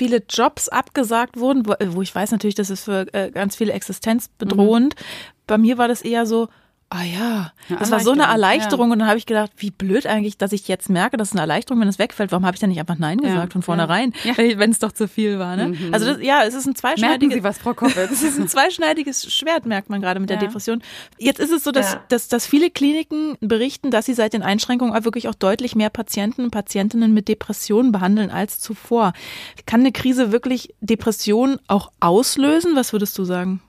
viele 0.00 0.22
Jobs 0.30 0.70
abgesagt 0.70 1.36
wurden, 1.36 1.66
wo, 1.66 1.74
wo 1.88 2.00
ich 2.00 2.14
weiß 2.14 2.30
natürlich, 2.30 2.54
das 2.54 2.70
ist 2.70 2.84
für 2.84 3.06
äh, 3.12 3.30
ganz 3.30 3.54
viele 3.54 3.74
existenzbedrohend. 3.74 4.94
Mhm. 4.94 5.04
Bei 5.46 5.58
mir 5.58 5.76
war 5.76 5.88
das 5.88 6.00
eher 6.00 6.24
so, 6.24 6.48
Ah 6.92 7.04
ja, 7.04 7.52
das 7.68 7.92
war 7.92 8.00
so 8.00 8.10
eine 8.10 8.24
Erleichterung 8.24 8.88
ja. 8.88 8.92
und 8.94 8.98
dann 8.98 9.06
habe 9.06 9.16
ich 9.16 9.24
gedacht, 9.24 9.52
wie 9.58 9.70
blöd 9.70 10.06
eigentlich, 10.06 10.38
dass 10.38 10.50
ich 10.50 10.66
jetzt 10.66 10.90
merke, 10.90 11.16
dass 11.16 11.28
es 11.28 11.32
eine 11.34 11.42
Erleichterung, 11.42 11.80
wenn 11.80 11.86
es 11.86 12.00
wegfällt. 12.00 12.32
Warum 12.32 12.44
habe 12.44 12.56
ich 12.56 12.60
dann 12.60 12.68
nicht 12.68 12.80
einfach 12.80 12.98
Nein 12.98 13.18
gesagt 13.18 13.50
ja. 13.50 13.52
von 13.52 13.62
vornherein, 13.62 14.12
ja. 14.24 14.36
wenn 14.36 14.72
es 14.72 14.80
doch 14.80 14.90
zu 14.90 15.06
viel 15.06 15.38
war? 15.38 15.54
Ne? 15.54 15.68
Mhm. 15.68 15.94
Also 15.94 16.06
das, 16.06 16.20
ja, 16.20 16.42
es 16.42 16.54
ist 16.54 16.66
ein 16.66 16.74
zweischneidiges. 16.74 17.28
Merken 17.28 17.32
Sie 17.32 17.44
was, 17.44 17.58
Frau 17.58 17.74
Koppitz? 17.74 17.96
es 18.10 18.24
ist 18.24 18.40
ein 18.40 18.48
zweischneidiges 18.48 19.32
Schwert, 19.32 19.66
merkt 19.66 19.88
man 19.88 20.00
gerade 20.00 20.18
mit 20.18 20.30
der 20.30 20.38
Depression. 20.38 20.82
Jetzt 21.16 21.38
ist 21.38 21.52
es 21.52 21.62
so, 21.62 21.70
dass, 21.70 21.96
dass, 22.08 22.26
dass 22.26 22.44
viele 22.44 22.70
Kliniken 22.70 23.36
berichten, 23.40 23.92
dass 23.92 24.06
sie 24.06 24.14
seit 24.14 24.32
den 24.32 24.42
Einschränkungen 24.42 24.92
auch 24.92 25.04
wirklich 25.04 25.28
auch 25.28 25.36
deutlich 25.36 25.76
mehr 25.76 25.90
Patienten 25.90 26.42
und 26.42 26.50
Patientinnen 26.50 27.14
mit 27.14 27.28
Depressionen 27.28 27.92
behandeln 27.92 28.30
als 28.30 28.58
zuvor. 28.58 29.12
Kann 29.64 29.78
eine 29.78 29.92
Krise 29.92 30.32
wirklich 30.32 30.74
Depression 30.80 31.60
auch 31.68 31.92
auslösen? 32.00 32.74
Was 32.74 32.92
würdest 32.92 33.16
du 33.16 33.22
sagen? 33.22 33.62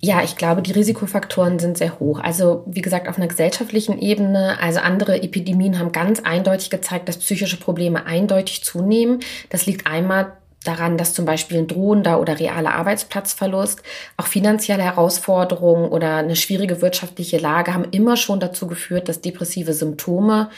Ja, 0.00 0.22
ich 0.22 0.36
glaube, 0.36 0.62
die 0.62 0.70
Risikofaktoren 0.70 1.58
sind 1.58 1.76
sehr 1.76 1.98
hoch. 1.98 2.20
Also 2.20 2.62
wie 2.66 2.82
gesagt, 2.82 3.08
auf 3.08 3.16
einer 3.16 3.26
gesellschaftlichen 3.26 3.98
Ebene, 3.98 4.58
also 4.60 4.78
andere 4.78 5.22
Epidemien 5.22 5.78
haben 5.78 5.90
ganz 5.90 6.20
eindeutig 6.20 6.70
gezeigt, 6.70 7.08
dass 7.08 7.18
psychische 7.18 7.56
Probleme 7.56 8.06
eindeutig 8.06 8.62
zunehmen. 8.62 9.20
Das 9.50 9.66
liegt 9.66 9.88
einmal 9.88 10.36
daran, 10.64 10.98
dass 10.98 11.14
zum 11.14 11.24
Beispiel 11.24 11.58
ein 11.58 11.68
drohender 11.68 12.20
oder 12.20 12.38
realer 12.38 12.74
Arbeitsplatzverlust, 12.74 13.82
auch 14.16 14.26
finanzielle 14.26 14.82
Herausforderungen 14.82 15.88
oder 15.88 16.16
eine 16.16 16.36
schwierige 16.36 16.82
wirtschaftliche 16.82 17.38
Lage 17.38 17.74
haben 17.74 17.86
immer 17.92 18.16
schon 18.16 18.40
dazu 18.40 18.66
geführt, 18.66 19.08
dass 19.08 19.20
depressive 19.20 19.72
Symptome 19.72 20.50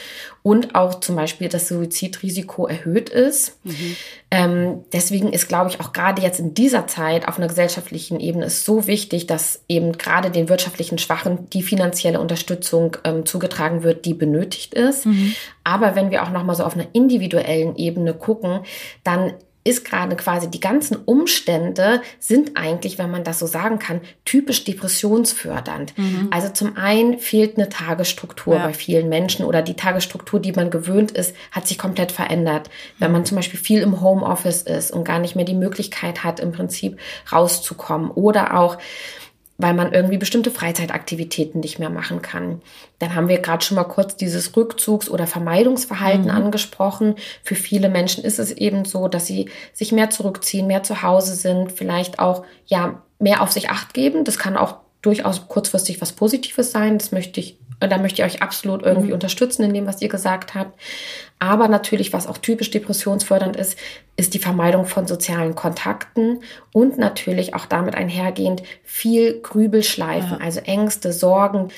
und 0.42 0.75
auch 0.75 1.00
zum 1.00 1.16
Beispiel 1.16 1.49
das 1.49 1.69
Suizidrisiko 1.69 2.66
erhöht 2.66 3.11
ist. 3.11 3.59
Mhm. 3.64 3.97
Ähm, 4.30 4.85
deswegen 4.92 5.33
ist, 5.33 5.49
glaube 5.49 5.69
ich, 5.69 5.80
auch 5.80 5.92
gerade 5.92 6.23
jetzt 6.23 6.40
in 6.40 6.54
dieser 6.54 6.87
Zeit 6.87 7.28
auf 7.28 7.37
einer 7.37 7.49
gesellschaftlichen 7.49 8.21
Ebene 8.21 8.47
ist 8.47 8.64
so 8.64 8.87
wichtig, 8.87 9.26
dass 9.26 9.62
eben 9.69 9.99
gerade 9.99 10.30
den 10.30 10.49
wirtschaftlichen 10.49 10.99
Schwachen 10.99 11.50
die 11.50 11.62
finanzielle 11.62 12.21
Unterstützung 12.21 12.97
ähm, 13.04 13.26
zugetragen 13.26 13.83
wird, 13.83 14.07
die 14.07 14.14
benötigt 14.14 14.73
ist. 14.73 15.04
Mhm. 15.04 15.35
Aber 15.62 15.95
wenn 15.95 16.11
wir 16.11 16.23
auch 16.23 16.30
noch 16.30 16.45
mal 16.45 16.54
so 16.54 16.64
auf 16.64 16.75
einer 16.75 16.87
individuellen 16.95 17.76
Ebene 17.76 18.14
gucken, 18.14 18.61
dann 19.04 19.35
ist 19.62 19.85
gerade 19.85 20.17
quasi 20.17 20.50
die 20.50 20.61
ganzen 20.61 20.97
Umstände 20.97 22.00
sind 22.19 22.57
eigentlich, 22.57 22.99
wenn 22.99 23.11
man 23.11 23.25
das 23.25 23.38
so 23.38 23.47
sagen 23.47 23.79
kann, 23.79 24.00
typisch 24.25 24.64
depressionsfördernd. 24.64 25.97
Mhm. 25.99 26.29
Also 26.31 26.49
zum 26.49 26.76
einen 26.79 27.19
fehlt 27.19 27.59
eine 27.59 27.69
Tagesstruktur 27.69 28.57
ja. 28.57 28.67
bei 28.67 28.73
vielen 28.73 29.11
Menschen 29.11 29.45
oder 29.45 29.61
die 29.61 29.75
Tagesstruktur, 29.75 30.40
die 30.40 30.52
man 30.52 30.71
gewöhnt 30.71 31.11
ist, 31.11 31.37
hat 31.50 31.69
sich 31.69 31.76
komplett 31.76 32.11
verändert. 32.11 32.71
Wenn 32.99 33.12
man 33.12 33.26
zum 33.26 33.37
Beispiel 33.37 33.61
viel 33.61 33.83
im 33.83 34.00
Homeoffice 34.00 34.62
ist 34.62 34.93
und 34.93 35.05
gar 35.05 35.19
nicht 35.19 35.37
mehr 35.37 35.45
die 35.45 35.55
Möglichkeit 35.55 36.25
hat, 36.25 36.40
im 36.40 36.52
Prinzip 36.52 36.99
rauszukommen 37.31 38.11
oder 38.11 38.59
auch 38.59 38.79
weil 39.62 39.75
man 39.75 39.93
irgendwie 39.93 40.19
bestimmte 40.19 40.50
Freizeitaktivitäten 40.50 41.61
nicht 41.61 41.79
mehr 41.79 41.90
machen 41.90 42.23
kann. 42.23 42.62
Dann 42.99 43.14
haben 43.14 43.29
wir 43.29 43.38
gerade 43.38 43.64
schon 43.64 43.76
mal 43.76 43.85
kurz 43.85 44.17
dieses 44.17 44.55
Rückzugs- 44.57 45.11
oder 45.11 45.26
Vermeidungsverhalten 45.26 46.25
mhm. 46.25 46.31
angesprochen. 46.31 47.17
Für 47.43 47.55
viele 47.55 47.88
Menschen 47.88 48.25
ist 48.25 48.38
es 48.38 48.52
eben 48.52 48.85
so, 48.85 49.09
dass 49.09 49.26
sie 49.26 49.50
sich 49.73 49.93
mehr 49.93 50.11
zurückziehen, 50.11 50.67
mehr 50.67 50.83
zu 50.83 51.02
Hause 51.02 51.35
sind, 51.35 51.73
vielleicht 51.73 52.19
auch 52.19 52.45
ja 52.67 53.02
mehr 53.19 53.43
auf 53.43 53.52
sich 53.52 53.71
acht 53.71 53.93
geben. 53.93 54.25
Das 54.25 54.38
kann 54.38 54.57
auch 54.57 54.76
durchaus 55.02 55.49
kurzfristig 55.49 56.00
was 56.00 56.12
Positives 56.12 56.73
sein. 56.73 56.99
Das 56.99 57.12
möchte 57.12 57.40
ich, 57.40 57.59
da 57.88 57.99
möchte 57.99 58.22
ich 58.22 58.26
euch 58.26 58.42
absolut 58.42 58.82
irgendwie 58.82 59.08
mhm. 59.08 59.14
unterstützen 59.14 59.62
in 59.62 59.75
dem, 59.75 59.87
was 59.87 60.02
ihr 60.02 60.08
gesagt 60.08 60.54
habt. 60.54 60.78
Aber 61.38 61.68
natürlich, 61.68 62.12
was 62.12 62.26
auch 62.26 62.38
typisch 62.38 62.70
depressionsfördernd 62.70 63.56
ist, 63.56 63.78
ist 64.16 64.34
die 64.34 64.38
Vermeidung 64.38 64.84
von 64.84 65.06
sozialen 65.06 65.54
Kontakten 65.54 66.42
und 66.72 66.99
natürlich 66.99 67.54
auch 67.54 67.64
damit 67.64 67.94
einhergehend 67.94 68.62
viel 68.84 69.40
Grübelschleifen, 69.40 70.38
ja. 70.38 70.44
also 70.44 70.60
Ängste, 70.60 71.12
Sorgen 71.12 71.70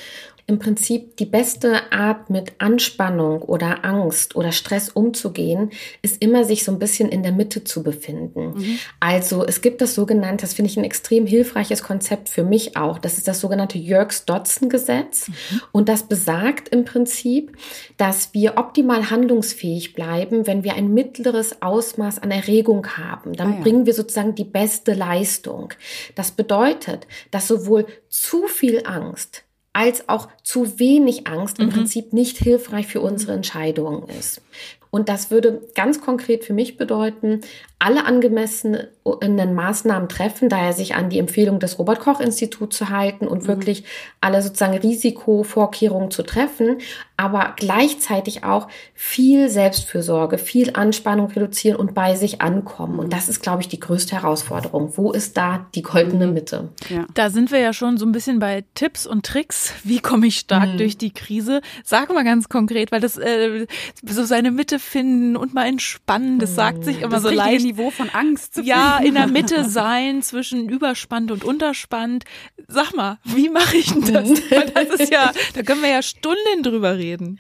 im 0.53 0.59
Prinzip 0.59 1.17
die 1.17 1.25
beste 1.25 1.91
Art 1.91 2.29
mit 2.29 2.53
Anspannung 2.59 3.41
oder 3.41 3.87
Angst 3.87 4.37
oder 4.37 4.53
Stress 4.53 4.91
umzugehen, 4.91 5.71
ist 6.03 6.23
immer 6.23 6.45
sich 6.45 6.63
so 6.63 6.73
ein 6.73 6.79
bisschen 6.79 7.09
in 7.09 7.23
der 7.23 7.33
Mitte 7.33 7.65
zu 7.65 7.83
befinden. 7.83 8.53
Mhm. 8.55 8.79
Also 9.01 9.47
es 9.47 9.63
gibt 9.63 9.81
das 9.81 9.95
sogenannte, 9.95 10.43
das 10.43 10.53
finde 10.53 10.71
ich 10.71 10.77
ein 10.77 10.85
extrem 10.85 11.27
hilfreiches 11.27 11.83
Konzept 11.83 12.29
für 12.29 12.45
mich 12.45 12.77
auch, 12.77 12.99
das 12.99 13.17
ist 13.17 13.29
das 13.29 13.41
sogenannte 13.41 13.79
Yerkes-Dodson-Gesetz 13.79 15.29
mhm. 15.29 15.61
und 15.73 15.89
das 15.89 16.03
besagt 16.03 16.69
im 16.69 16.85
Prinzip, 16.85 17.57
dass 17.97 18.35
wir 18.35 18.59
optimal 18.59 19.09
handlungsfähig 19.09 19.95
bleiben, 19.95 20.47
wenn 20.47 20.65
wir 20.65 20.75
ein 20.75 20.93
mittleres 20.93 21.63
Ausmaß 21.63 22.19
an 22.19 22.31
Erregung 22.31 22.87
haben. 22.99 23.33
Dann 23.33 23.53
ah, 23.53 23.57
ja. 23.57 23.63
bringen 23.63 23.87
wir 23.87 23.95
sozusagen 23.95 24.35
die 24.35 24.45
beste 24.45 24.93
Leistung. 24.93 25.73
Das 26.15 26.31
bedeutet, 26.31 27.07
dass 27.31 27.49
sowohl 27.49 27.87
zu 28.11 28.47
viel 28.49 28.83
Angst 28.85 29.45
als 29.73 30.09
auch 30.09 30.29
zu 30.43 30.79
wenig 30.79 31.27
Angst 31.27 31.59
im 31.59 31.67
mhm. 31.67 31.73
Prinzip 31.73 32.13
nicht 32.13 32.39
hilfreich 32.39 32.87
für 32.87 33.01
unsere 33.01 33.33
Entscheidungen 33.33 34.09
ist. 34.09 34.43
Und 34.91 35.09
das 35.09 35.31
würde 35.31 35.63
ganz 35.75 36.03
konkret 36.03 36.45
für 36.45 36.53
mich 36.53 36.77
bedeuten, 36.77 37.41
alle 37.83 38.07
angemessenen 38.07 39.55
Maßnahmen 39.55 40.09
treffen, 40.09 40.49
daher 40.49 40.73
sich 40.73 40.95
an 40.95 41.11
die 41.11 41.19
Empfehlung 41.19 41.59
des 41.59 41.81
Robert 41.81 41.99
Koch 41.99 42.21
Instituts 42.21 42.77
zu 42.77 42.91
halten 42.91 43.27
und 43.27 43.43
mhm. 43.43 43.49
wirklich 43.49 43.85
alle 44.21 44.41
sozusagen 44.41 44.79
Risikovorkehrungen 44.79 46.13
zu 46.13 46.23
treffen, 46.23 46.79
aber 47.17 47.55
gleichzeitig 47.57 48.45
auch 48.45 48.69
viel 48.95 49.49
Selbstfürsorge, 49.49 50.39
viel 50.39 50.71
Anspannung 50.75 51.27
reduzieren 51.27 51.77
und 51.77 51.93
bei 51.93 52.15
sich 52.15 52.41
ankommen. 52.41 53.01
Und 53.01 53.13
das 53.13 53.29
ist, 53.29 53.43
glaube 53.43 53.63
ich, 53.63 53.69
die 53.69 53.81
größte 53.81 54.15
Herausforderung. 54.15 54.93
Wo 54.97 55.11
ist 55.11 55.37
da 55.37 55.67
die 55.75 55.83
goldene 55.83 56.29
mhm. 56.29 56.35
Mitte? 56.35 56.69
Ja. 56.89 57.07
Da 57.15 57.31
sind 57.31 57.51
wir 57.51 57.59
ja 57.59 57.73
schon 57.73 57.99
so 57.99 58.07
ein 58.07 58.13
bisschen 58.13 58.39
bei 58.39 58.65
Tipps 58.75 59.09
und 59.09 59.27
Tricks. 59.27 59.75
Wie 59.83 59.99
komme 59.99 60.29
ich 60.29 60.39
stark 60.39 60.75
mhm. 60.75 60.79
durch 60.79 60.99
die 60.99 61.13
Krise? 61.13 61.63
Sag 61.85 62.15
mal 62.15 62.25
ganz 62.25 62.49
konkret, 62.49 62.93
weil 62.93 63.01
das 63.01 63.19
äh, 63.19 63.67
so 64.07 64.25
seine 64.25 64.53
Mitte 64.53 64.79
finden 64.79 65.37
und 65.37 65.53
mal 65.53 65.67
entspannen, 65.67 66.39
das 66.39 66.55
sagt 66.55 66.85
sich 66.85 67.03
immer 67.03 67.17
das 67.17 67.23
so 67.23 67.31
leicht 67.31 67.72
Niveau 67.73 67.91
von 67.91 68.11
Angst 68.11 68.55
zu 68.55 68.63
Ja, 68.63 68.99
in 68.99 69.15
der 69.15 69.27
Mitte 69.29 69.69
sein 69.69 70.23
zwischen 70.23 70.69
überspannt 70.69 71.31
und 71.31 71.45
unterspannt. 71.45 72.25
Sag 72.69 72.95
mal, 72.95 73.19
wie 73.25 73.49
mache 73.49 73.77
ich 73.77 73.93
denn 73.93 74.13
das? 74.13 74.29
Weil 74.51 74.71
das 74.71 75.01
ist 75.01 75.13
ja, 75.13 75.33
da 75.55 75.63
können 75.63 75.83
wir 75.83 75.91
ja 75.91 76.03
Stunden 76.03 76.63
drüber 76.63 76.97
reden. 76.97 77.39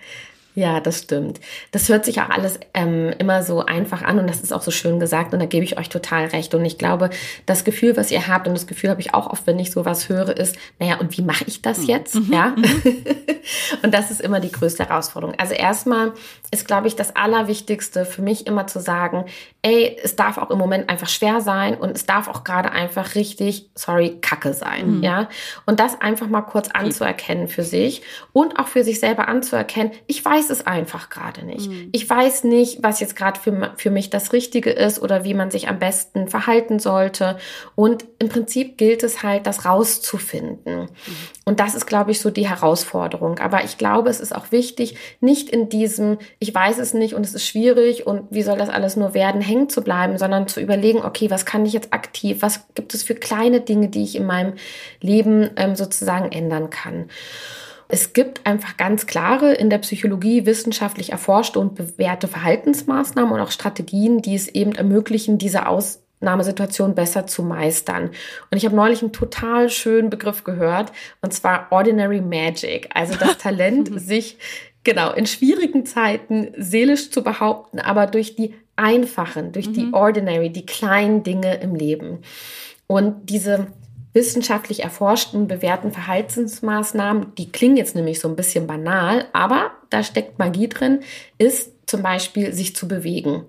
Ja, 0.54 0.80
das 0.80 0.98
stimmt. 0.98 1.40
Das 1.70 1.88
hört 1.88 2.04
sich 2.04 2.20
auch 2.20 2.28
alles 2.28 2.60
ähm, 2.74 3.14
immer 3.18 3.42
so 3.42 3.64
einfach 3.64 4.02
an 4.02 4.18
und 4.18 4.28
das 4.28 4.40
ist 4.40 4.52
auch 4.52 4.60
so 4.60 4.70
schön 4.70 5.00
gesagt 5.00 5.32
und 5.32 5.40
da 5.40 5.46
gebe 5.46 5.64
ich 5.64 5.78
euch 5.78 5.88
total 5.88 6.26
recht. 6.26 6.54
Und 6.54 6.62
ich 6.66 6.76
glaube, 6.76 7.08
das 7.46 7.64
Gefühl, 7.64 7.96
was 7.96 8.10
ihr 8.10 8.28
habt 8.28 8.46
und 8.46 8.52
das 8.52 8.66
Gefühl 8.66 8.90
habe 8.90 9.00
ich 9.00 9.14
auch 9.14 9.28
oft, 9.28 9.46
wenn 9.46 9.58
ich 9.58 9.70
sowas 9.70 10.10
höre, 10.10 10.36
ist, 10.36 10.56
naja, 10.78 10.98
und 11.00 11.16
wie 11.16 11.22
mache 11.22 11.44
ich 11.46 11.62
das 11.62 11.78
mhm. 11.78 11.86
jetzt? 11.86 12.14
Mhm. 12.16 12.32
Ja. 12.32 12.48
Mhm. 12.54 12.64
und 13.82 13.94
das 13.94 14.10
ist 14.10 14.20
immer 14.20 14.40
die 14.40 14.52
größte 14.52 14.86
Herausforderung. 14.86 15.34
Also 15.38 15.54
erstmal 15.54 16.12
ist, 16.50 16.66
glaube 16.66 16.86
ich, 16.86 16.96
das 16.96 17.16
Allerwichtigste 17.16 18.04
für 18.04 18.20
mich 18.20 18.46
immer 18.46 18.66
zu 18.66 18.78
sagen, 18.78 19.24
ey, 19.64 19.96
es 20.02 20.16
darf 20.16 20.38
auch 20.38 20.50
im 20.50 20.58
Moment 20.58 20.88
einfach 20.88 21.08
schwer 21.08 21.40
sein 21.40 21.76
und 21.76 21.96
es 21.96 22.04
darf 22.04 22.26
auch 22.26 22.42
gerade 22.42 22.72
einfach 22.72 23.14
richtig, 23.14 23.70
sorry, 23.76 24.18
Kacke 24.20 24.54
sein. 24.54 24.98
Mhm. 24.98 25.02
Ja. 25.04 25.28
Und 25.66 25.78
das 25.78 26.00
einfach 26.00 26.26
mal 26.26 26.42
kurz 26.42 26.68
anzuerkennen 26.70 27.46
für 27.46 27.62
sich 27.62 28.02
und 28.32 28.58
auch 28.58 28.66
für 28.66 28.82
sich 28.82 28.98
selber 28.98 29.28
anzuerkennen, 29.28 29.92
ich 30.08 30.24
weiß, 30.24 30.50
es 30.50 30.66
einfach 30.66 31.10
gerade 31.10 31.44
nicht. 31.46 31.70
Mhm. 31.70 31.90
Ich 31.92 32.10
weiß 32.10 32.42
nicht, 32.42 32.82
was 32.82 32.98
jetzt 32.98 33.14
gerade 33.14 33.38
für, 33.38 33.72
für 33.76 33.90
mich 33.90 34.10
das 34.10 34.32
Richtige 34.32 34.70
ist 34.70 35.00
oder 35.00 35.22
wie 35.22 35.34
man 35.34 35.52
sich 35.52 35.68
am 35.68 35.78
besten 35.78 36.26
verhalten 36.26 36.80
sollte. 36.80 37.38
Und 37.76 38.04
im 38.18 38.28
Prinzip 38.28 38.78
gilt 38.78 39.04
es 39.04 39.22
halt, 39.22 39.46
das 39.46 39.64
rauszufinden. 39.64 40.82
Mhm. 40.82 40.88
Und 41.44 41.60
das 41.60 41.74
ist, 41.74 41.86
glaube 41.86 42.10
ich, 42.10 42.20
so 42.20 42.30
die 42.30 42.48
Herausforderung. 42.48 43.38
Aber 43.38 43.64
ich 43.64 43.78
glaube, 43.78 44.10
es 44.10 44.20
ist 44.20 44.34
auch 44.34 44.50
wichtig, 44.50 44.96
nicht 45.20 45.48
in 45.50 45.68
diesem, 45.68 46.18
ich 46.38 46.54
weiß 46.54 46.78
es 46.78 46.94
nicht 46.94 47.14
und 47.14 47.24
es 47.24 47.34
ist 47.34 47.46
schwierig 47.46 48.06
und 48.06 48.26
wie 48.30 48.42
soll 48.42 48.58
das 48.58 48.68
alles 48.68 48.96
nur 48.96 49.14
werden, 49.14 49.40
hängen 49.52 49.68
zu 49.68 49.82
bleiben, 49.82 50.18
sondern 50.18 50.48
zu 50.48 50.60
überlegen, 50.60 51.02
okay, 51.02 51.30
was 51.30 51.46
kann 51.46 51.66
ich 51.66 51.72
jetzt 51.72 51.92
aktiv, 51.92 52.38
was 52.40 52.66
gibt 52.74 52.94
es 52.94 53.02
für 53.02 53.14
kleine 53.14 53.60
Dinge, 53.60 53.88
die 53.88 54.02
ich 54.02 54.16
in 54.16 54.26
meinem 54.26 54.54
Leben 55.00 55.50
ähm, 55.56 55.76
sozusagen 55.76 56.32
ändern 56.32 56.70
kann. 56.70 57.08
Es 57.88 58.14
gibt 58.14 58.46
einfach 58.46 58.78
ganz 58.78 59.06
klare 59.06 59.52
in 59.52 59.68
der 59.68 59.76
Psychologie 59.76 60.46
wissenschaftlich 60.46 61.12
erforschte 61.12 61.58
und 61.60 61.74
bewährte 61.74 62.26
Verhaltensmaßnahmen 62.26 63.34
und 63.34 63.40
auch 63.40 63.50
Strategien, 63.50 64.22
die 64.22 64.34
es 64.34 64.48
eben 64.48 64.72
ermöglichen, 64.72 65.36
diese 65.36 65.66
Ausnahmesituation 65.66 66.94
besser 66.94 67.26
zu 67.26 67.42
meistern. 67.42 68.04
Und 68.50 68.56
ich 68.56 68.64
habe 68.64 68.74
neulich 68.74 69.02
einen 69.02 69.12
total 69.12 69.68
schönen 69.68 70.08
Begriff 70.08 70.42
gehört, 70.42 70.90
und 71.20 71.34
zwar 71.34 71.66
Ordinary 71.70 72.22
Magic, 72.22 72.88
also 72.94 73.14
das 73.14 73.36
Talent, 73.38 73.90
sich 74.00 74.38
genau 74.84 75.12
in 75.12 75.26
schwierigen 75.26 75.86
Zeiten 75.86 76.52
seelisch 76.56 77.10
zu 77.10 77.22
behaupten, 77.22 77.78
aber 77.78 78.06
durch 78.06 78.36
die 78.36 78.54
einfachen, 78.76 79.52
durch 79.52 79.68
mhm. 79.68 79.72
die 79.74 79.92
ordinary, 79.92 80.50
die 80.50 80.66
kleinen 80.66 81.22
Dinge 81.22 81.56
im 81.56 81.74
Leben. 81.74 82.18
Und 82.86 83.30
diese 83.30 83.68
wissenschaftlich 84.12 84.82
erforschten, 84.82 85.48
bewährten 85.48 85.92
Verhaltensmaßnahmen, 85.92 87.34
die 87.36 87.50
klingen 87.50 87.76
jetzt 87.76 87.94
nämlich 87.94 88.20
so 88.20 88.28
ein 88.28 88.36
bisschen 88.36 88.66
banal, 88.66 89.26
aber 89.32 89.70
da 89.90 90.02
steckt 90.02 90.38
Magie 90.38 90.68
drin, 90.68 91.00
ist 91.38 91.72
zum 91.86 92.02
Beispiel 92.02 92.52
sich 92.52 92.76
zu 92.76 92.88
bewegen. 92.88 93.44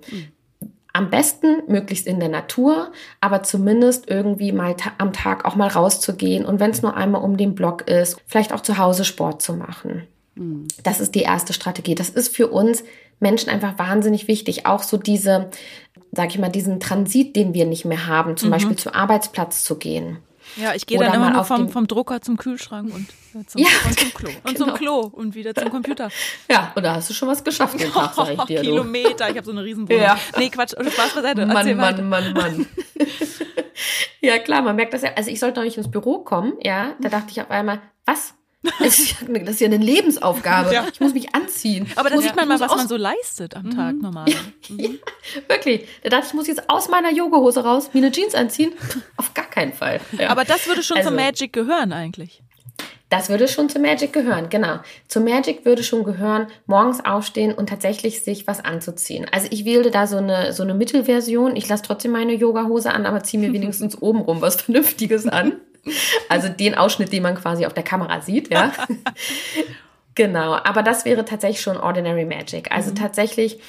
Am 0.94 1.10
besten 1.10 1.64
möglichst 1.68 2.08
in 2.08 2.20
der 2.20 2.30
Natur, 2.30 2.92
aber 3.20 3.44
zumindest 3.44 4.10
irgendwie 4.10 4.52
mal 4.52 4.76
ta 4.76 4.92
am 5.00 5.12
Tag 5.12 5.44
auch 5.44 5.56
mal 5.56 5.68
rauszugehen 5.68 6.46
und 6.46 6.60
wenn 6.60 6.72
es 6.72 6.82
nur 6.82 6.96
einmal 6.96 7.24
um 7.24 7.36
den 7.36 7.56
Block 7.56 7.88
ist, 7.90 8.22
vielleicht 8.28 8.54
auch 8.54 8.62
zu 8.62 8.78
Hause 8.78 9.04
Sport 9.04 9.42
zu 9.42 9.54
machen. 9.54 10.08
Das 10.36 11.00
ist 11.00 11.16
die 11.16 11.22
erste 11.22 11.54
Strategie. 11.54 11.96
Das 11.96 12.10
ist 12.10 12.36
für 12.36 12.48
uns 12.48 12.84
Menschen 13.20 13.50
einfach 13.50 13.78
wahnsinnig 13.78 14.28
wichtig. 14.28 14.66
Auch 14.66 14.84
so 14.84 14.98
diese, 14.98 15.50
sag 16.12 16.30
ich 16.30 16.40
mal, 16.40 16.50
diesen 16.50 16.80
Transit, 16.80 17.36
den 17.36 17.54
wir 17.54 17.66
nicht 17.66 17.86
mehr 17.86 18.08
haben, 18.08 18.38
zum 18.38 18.50
mhm. 18.50 18.54
Beispiel 18.54 18.76
zu 18.76 18.94
Arbeitsplatz 18.94 19.64
zu 19.64 19.78
gehen. 19.78 20.18
Ja, 20.58 20.76
ich 20.76 20.86
gehe 20.86 21.00
dann 21.00 21.14
immer 21.14 21.32
nur 21.32 21.46
vom, 21.46 21.70
vom 21.70 21.88
Drucker 21.88 22.22
zum 22.22 22.38
Kühlschrank 22.38 22.94
und, 22.94 23.10
äh, 23.34 23.46
zum, 23.46 23.62
ja, 23.62 23.68
und 23.86 24.00
zum 24.00 24.14
Klo. 24.14 24.30
Und 24.44 24.56
genau. 24.56 24.66
zum 24.66 24.74
Klo 24.76 25.00
und 25.00 25.36
wieder 25.36 25.56
zum 25.56 25.70
Computer. 25.70 26.10
Ja, 26.52 26.74
und 26.76 26.84
da 26.84 26.96
hast 26.96 27.10
du 27.10 27.14
schon 27.14 27.30
was 27.30 27.44
geschafft 27.44 27.80
den 27.80 27.92
Tag, 27.92 28.14
sag 28.14 28.34
ich 28.34 28.42
dir. 28.48 28.62
Kilometer, 28.62 29.30
ich 29.30 29.38
habe 29.38 29.46
so 29.46 29.52
eine 29.52 29.64
Riesenwohnung. 29.64 30.02
Ja. 30.02 30.18
Nee, 30.38 30.50
Quatsch, 30.50 30.72
Spaß 30.72 31.14
beiseite. 31.16 31.46
Mann, 31.46 31.78
Mann, 31.78 32.10
Mann, 32.10 32.34
Mann. 32.34 32.66
ja, 34.22 34.38
klar, 34.40 34.62
man 34.62 34.76
merkt 34.76 34.94
das 34.94 35.02
ja. 35.02 35.12
Also 35.16 35.32
ich 35.32 35.40
sollte 35.40 35.60
noch 35.60 35.66
nicht 35.66 35.78
ins 35.78 35.90
Büro 35.90 36.20
kommen, 36.20 36.54
ja. 36.62 36.94
Da 37.00 37.10
dachte 37.10 37.28
ich 37.32 37.42
auf 37.42 37.50
einmal, 37.50 37.82
was? 38.06 38.34
Das 38.80 39.00
ist 39.00 39.60
ja 39.60 39.68
eine 39.68 39.78
Lebensaufgabe. 39.78 40.74
Ja. 40.74 40.86
Ich 40.92 41.00
muss 41.02 41.14
mich 41.14 41.36
anziehen. 41.36 41.92
Aber 41.96 42.10
da 42.10 42.18
sieht 42.20 42.36
man 42.36 42.48
mal, 42.48 42.60
was 42.60 42.74
man 42.74 42.88
so 42.88 42.96
leistet 42.96 43.56
am 43.56 43.76
Tag 43.76 43.96
mhm. 43.96 44.02
normal. 44.02 44.26
Mhm. 44.70 44.80
Ja. 44.80 44.90
Wirklich. 45.48 45.88
Da 46.04 46.10
dachte 46.10 46.24
ich, 46.24 46.30
ich 46.30 46.34
muss 46.34 46.48
jetzt 46.48 46.70
aus 46.70 46.88
meiner 46.90 47.12
Yogahose 47.12 47.64
raus, 47.64 47.90
mir 47.94 48.00
eine 48.00 48.12
Jeans 48.12 48.36
anziehen. 48.36 48.72
Auf 49.18 49.34
gar 49.34 49.50
keinen 49.50 49.74
Fall. 49.74 50.00
Ja. 50.18 50.30
Aber 50.30 50.46
das 50.46 50.68
würde 50.68 50.82
schon 50.82 50.98
also, 50.98 51.10
zur 51.10 51.18
Magic 51.18 51.52
gehören 51.52 51.92
eigentlich. 51.92 52.42
Das 53.10 53.30
würde 53.30 53.48
schon 53.48 53.70
zur 53.70 53.80
Magic 53.80 54.12
gehören, 54.12 54.50
genau. 54.50 54.80
Zur 55.08 55.22
Magic 55.22 55.66
würde 55.66 55.84
schon 55.84 56.04
gehören, 56.04 56.48
morgens 56.66 57.06
aufstehen 57.06 57.54
und 57.54 57.70
tatsächlich 57.70 58.24
sich 58.24 58.48
was 58.48 58.66
anzuziehen. 58.66 59.28
Also 59.32 59.48
ich 59.52 59.66
wähle 59.66 59.92
da 59.92 60.08
so 60.08 60.18
eine, 60.18 60.52
so 60.52 60.64
eine 60.64 60.74
Mittelversion. 60.74 61.56
Ich 61.56 61.70
lasse 61.70 61.84
trotzdem 61.84 62.12
meine 62.12 62.34
Yogahose 62.34 62.92
an, 62.92 63.06
aber 63.06 63.22
ziehe 63.22 63.40
mir 63.40 63.54
wenigstens 63.62 64.02
obenrum 64.02 64.42
was 64.42 64.56
Vernünftiges 64.62 65.28
an. 65.28 65.54
Also 66.30 66.50
den 66.50 66.76
Ausschnitt, 66.76 67.12
den 67.12 67.24
man 67.24 67.36
quasi 67.36 67.66
auf 67.66 67.74
der 67.74 67.84
Kamera 67.84 68.22
sieht, 68.22 68.52
ja. 68.52 68.72
genau, 70.16 70.54
aber 70.54 70.84
das 70.84 71.06
wäre 71.06 71.26
tatsächlich 71.26 71.62
schon 71.62 71.78
Ordinary 71.78 72.26
Magic. 72.26 72.72
Also 72.72 72.92
mhm. 72.92 72.96
tatsächlich 72.96 73.60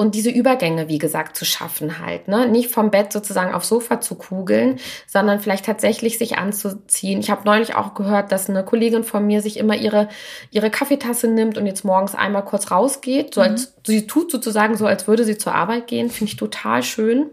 und 0.00 0.14
diese 0.14 0.30
Übergänge, 0.30 0.88
wie 0.88 0.96
gesagt, 0.96 1.36
zu 1.36 1.44
schaffen 1.44 1.98
halt. 1.98 2.26
Ne? 2.26 2.48
Nicht 2.48 2.70
vom 2.70 2.90
Bett 2.90 3.12
sozusagen 3.12 3.52
aufs 3.52 3.68
Sofa 3.68 4.00
zu 4.00 4.14
kugeln, 4.14 4.80
sondern 5.06 5.40
vielleicht 5.40 5.66
tatsächlich 5.66 6.16
sich 6.16 6.38
anzuziehen. 6.38 7.20
Ich 7.20 7.30
habe 7.30 7.42
neulich 7.44 7.74
auch 7.74 7.92
gehört, 7.92 8.32
dass 8.32 8.48
eine 8.48 8.64
Kollegin 8.64 9.04
von 9.04 9.26
mir 9.26 9.42
sich 9.42 9.58
immer 9.58 9.76
ihre, 9.76 10.08
ihre 10.50 10.70
Kaffeetasse 10.70 11.28
nimmt 11.28 11.58
und 11.58 11.66
jetzt 11.66 11.84
morgens 11.84 12.14
einmal 12.14 12.46
kurz 12.46 12.70
rausgeht. 12.70 13.34
So 13.34 13.42
als, 13.42 13.66
mhm. 13.66 13.80
sie 13.84 14.06
tut 14.06 14.30
sozusagen 14.30 14.74
so, 14.74 14.86
als 14.86 15.06
würde 15.06 15.26
sie 15.26 15.36
zur 15.36 15.54
Arbeit 15.54 15.86
gehen. 15.86 16.08
Finde 16.08 16.30
ich 16.30 16.36
total 16.38 16.82
schön. 16.82 17.26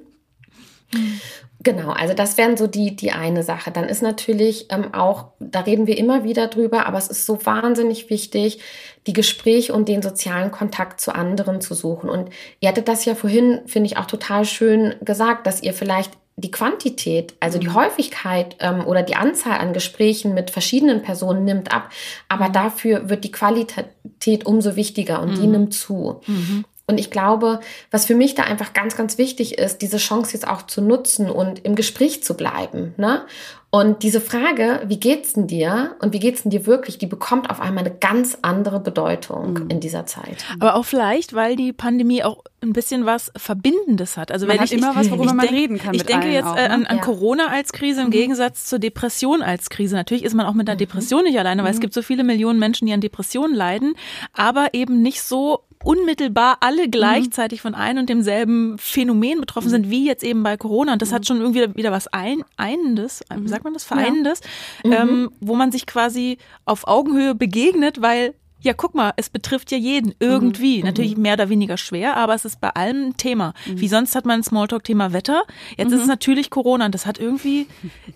Mhm. 0.94 1.22
Genau, 1.64 1.90
also 1.90 2.14
das 2.14 2.38
wären 2.38 2.56
so 2.56 2.68
die, 2.68 2.96
die 2.96 3.12
eine 3.12 3.42
Sache. 3.42 3.72
Dann 3.72 3.86
ist 3.86 4.02
natürlich 4.04 4.68
ähm, 4.70 4.94
auch, 4.94 5.30
da 5.40 5.62
reden 5.62 5.88
wir 5.88 5.98
immer 5.98 6.24
wieder 6.24 6.48
drüber, 6.48 6.86
aber 6.86 6.98
es 6.98 7.08
ist 7.08 7.26
so 7.26 7.46
wahnsinnig 7.46 8.10
wichtig, 8.10 8.60
die 9.08 9.14
Gespräche 9.14 9.74
und 9.74 9.90
den 9.90 10.02
sozialen 10.02 10.52
Kontakt 10.52 11.02
zu 11.02 11.16
anderen 11.16 11.60
zu 11.60 11.74
suchen. 11.74 12.10
Und 12.10 12.30
ihr 12.60 12.70
hattet 12.70 12.88
das 12.88 13.06
ja 13.06 13.16
vorhin, 13.16 13.62
finde 13.66 13.88
ich, 13.88 13.98
auch 13.98 14.06
total 14.06 14.46
schön 14.46 14.96
gesagt, 15.02 15.48
dass 15.48 15.64
ihr 15.64 15.74
vielleicht 15.74 16.12
die 16.40 16.52
Quantität, 16.52 17.34
also 17.40 17.58
die 17.58 17.70
mhm. 17.70 17.74
Häufigkeit 17.74 18.58
ähm, 18.60 18.86
oder 18.86 19.02
die 19.02 19.16
Anzahl 19.16 19.58
an 19.58 19.74
Gesprächen 19.74 20.36
mit 20.36 20.52
verschiedenen 20.52 21.02
Personen 21.02 21.44
nimmt 21.44 21.74
ab, 21.74 21.90
aber 22.30 22.50
mhm. 22.50 22.54
dafür 22.54 23.10
wird 23.10 23.24
die 23.24 23.32
Qualität 23.32 24.46
umso 24.46 24.76
wichtiger 24.76 25.24
und 25.24 25.32
mhm. 25.32 25.42
die 25.42 25.48
nimmt 25.48 25.74
zu. 25.74 26.22
Mhm. 26.28 26.66
Und 26.90 27.00
ich 27.00 27.12
glaube, 27.12 27.60
was 27.92 28.06
für 28.06 28.16
mich 28.16 28.34
da 28.34 28.44
einfach 28.44 28.72
ganz, 28.72 28.96
ganz 28.96 29.18
wichtig 29.18 29.58
ist, 29.58 29.82
diese 29.82 29.98
Chance 29.98 30.32
jetzt 30.32 30.48
auch 30.48 30.62
zu 30.62 30.82
nutzen 30.82 31.30
und 31.30 31.66
im 31.66 31.76
Gespräch 31.76 32.24
zu 32.24 32.34
bleiben. 32.34 32.94
Ne? 32.96 33.26
Und 33.70 34.04
diese 34.04 34.22
Frage, 34.22 34.82
wie 34.88 34.98
geht's 34.98 35.34
denn 35.34 35.48
dir 35.48 35.98
und 36.00 36.14
wie 36.14 36.20
geht's 36.20 36.44
denn 36.44 36.52
dir 36.52 36.66
wirklich, 36.66 36.98
die 36.98 37.06
bekommt 37.06 37.50
auf 37.50 37.60
einmal 37.60 37.84
eine 37.86 37.94
ganz 37.94 38.38
andere 38.42 38.80
Bedeutung 38.80 39.56
mhm. 39.56 39.70
in 39.70 39.80
dieser 39.82 40.06
Zeit. 40.06 40.46
Aber 40.62 40.76
auch 40.76 40.86
vielleicht, 40.86 41.34
weil 41.34 41.58
die 41.58 41.74
Pandemie 41.74 42.24
auch 42.24 42.46
ein 42.62 42.72
bisschen 42.72 43.06
was 43.06 43.34
Verbindendes 43.36 44.16
hat. 44.16 44.32
Also 44.32 44.48
man 44.48 44.56
wenn 44.56 44.62
hat 44.62 44.72
ich 44.72 44.78
immer 44.78 44.96
was, 44.96 45.12
worüber 45.12 45.34
man 45.34 45.50
reden 45.50 45.80
kann. 45.80 45.94
Ich 45.94 46.06
denke 46.06 46.30
jetzt 46.30 46.48
auch, 46.48 46.56
äh, 46.56 46.68
an, 46.68 46.86
an 46.86 46.98
ja. 46.98 47.04
Corona 47.04 47.48
als 47.48 47.74
Krise 47.74 48.00
im 48.00 48.08
mhm. 48.08 48.12
Gegensatz 48.12 48.66
zur 48.66 48.80
Depression 48.80 49.42
als 49.42 49.70
Krise. 49.70 49.96
Natürlich 49.98 50.24
ist 50.24 50.34
man 50.34 50.46
auch 50.46 50.54
mit 50.54 50.70
einer 50.70 50.76
mhm. 50.76 50.80
Depression 50.80 51.24
nicht 51.24 51.38
alleine, 51.38 51.64
weil 51.64 51.72
es 51.72 51.78
mhm. 51.78 51.82
gibt 51.82 51.94
so 51.94 52.02
viele 52.02 52.24
Millionen 52.24 52.60
Menschen, 52.60 52.88
die 52.88 52.94
an 52.94 53.02
Depressionen 53.02 53.54
leiden, 53.54 53.96
aber 54.32 54.70
eben 54.74 55.02
nicht 55.02 55.22
so 55.22 55.67
unmittelbar 55.84 56.58
alle 56.62 56.88
mhm. 56.88 56.92
gleichzeitig 56.92 57.62
von 57.62 57.76
einem 57.76 58.00
und 58.00 58.10
demselben 58.10 58.78
Phänomen 58.78 59.40
betroffen 59.40 59.70
sind, 59.70 59.90
wie 59.90 60.06
jetzt 60.06 60.24
eben 60.24 60.44
bei 60.44 60.58
Corona. 60.58 60.94
Und 60.94 61.02
das 61.02 61.12
hat 61.12 61.26
schon 61.26 61.40
irgendwie 61.40 61.76
wieder 61.76 61.92
was 61.92 62.08
ein, 62.08 62.44
Einendes, 62.58 63.24
mhm. 63.34 63.48
sagt 63.48 63.64
man 63.64 63.74
das, 63.74 63.84
Vereinendes, 63.84 64.42
ja. 64.84 65.02
ähm, 65.02 65.22
mhm. 65.22 65.32
wo 65.40 65.56
man 65.56 65.72
sich 65.72 65.86
quasi 65.86 66.38
auf 66.66 66.88
Augenhöhe 66.88 67.36
begegnet, 67.36 68.02
weil 68.02 68.34
ja, 68.60 68.74
guck 68.74 68.96
mal, 68.96 69.14
es 69.18 69.30
betrifft 69.30 69.72
ja 69.72 69.78
jeden 69.78 70.16
irgendwie. 70.20 70.80
Mhm. 70.80 70.86
Natürlich 70.86 71.16
mehr 71.16 71.34
oder 71.34 71.50
weniger 71.50 71.78
schwer, 71.78 72.18
aber 72.18 72.34
es 72.34 72.44
ist 72.44 72.60
bei 72.60 72.70
allem 72.70 73.10
ein 73.10 73.18
Thema. 73.18 73.54
Mhm. 73.68 73.80
Wie 73.80 73.88
sonst 73.88 74.16
hat 74.16 74.26
man 74.26 74.40
ein 74.40 74.44
Smalltalk-Thema 74.44 75.14
Wetter. 75.14 75.44
Jetzt 75.78 75.90
mhm. 75.90 75.96
ist 75.96 76.02
es 76.02 76.08
natürlich 76.08 76.50
Corona 76.50 76.86
und 76.86 76.96
das 76.96 77.06
hat 77.06 77.20
irgendwie, 77.20 77.68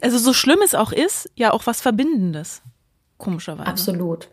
also 0.01 0.18
so 0.18 0.34
schlimm 0.34 0.60
es 0.63 0.74
auch 0.74 0.91
ist, 0.91 1.30
ja 1.36 1.53
auch 1.53 1.68
was 1.68 1.82
Verbindendes. 1.82 2.63
Komischerweise. 3.22 3.68
Absolut. 3.68 4.28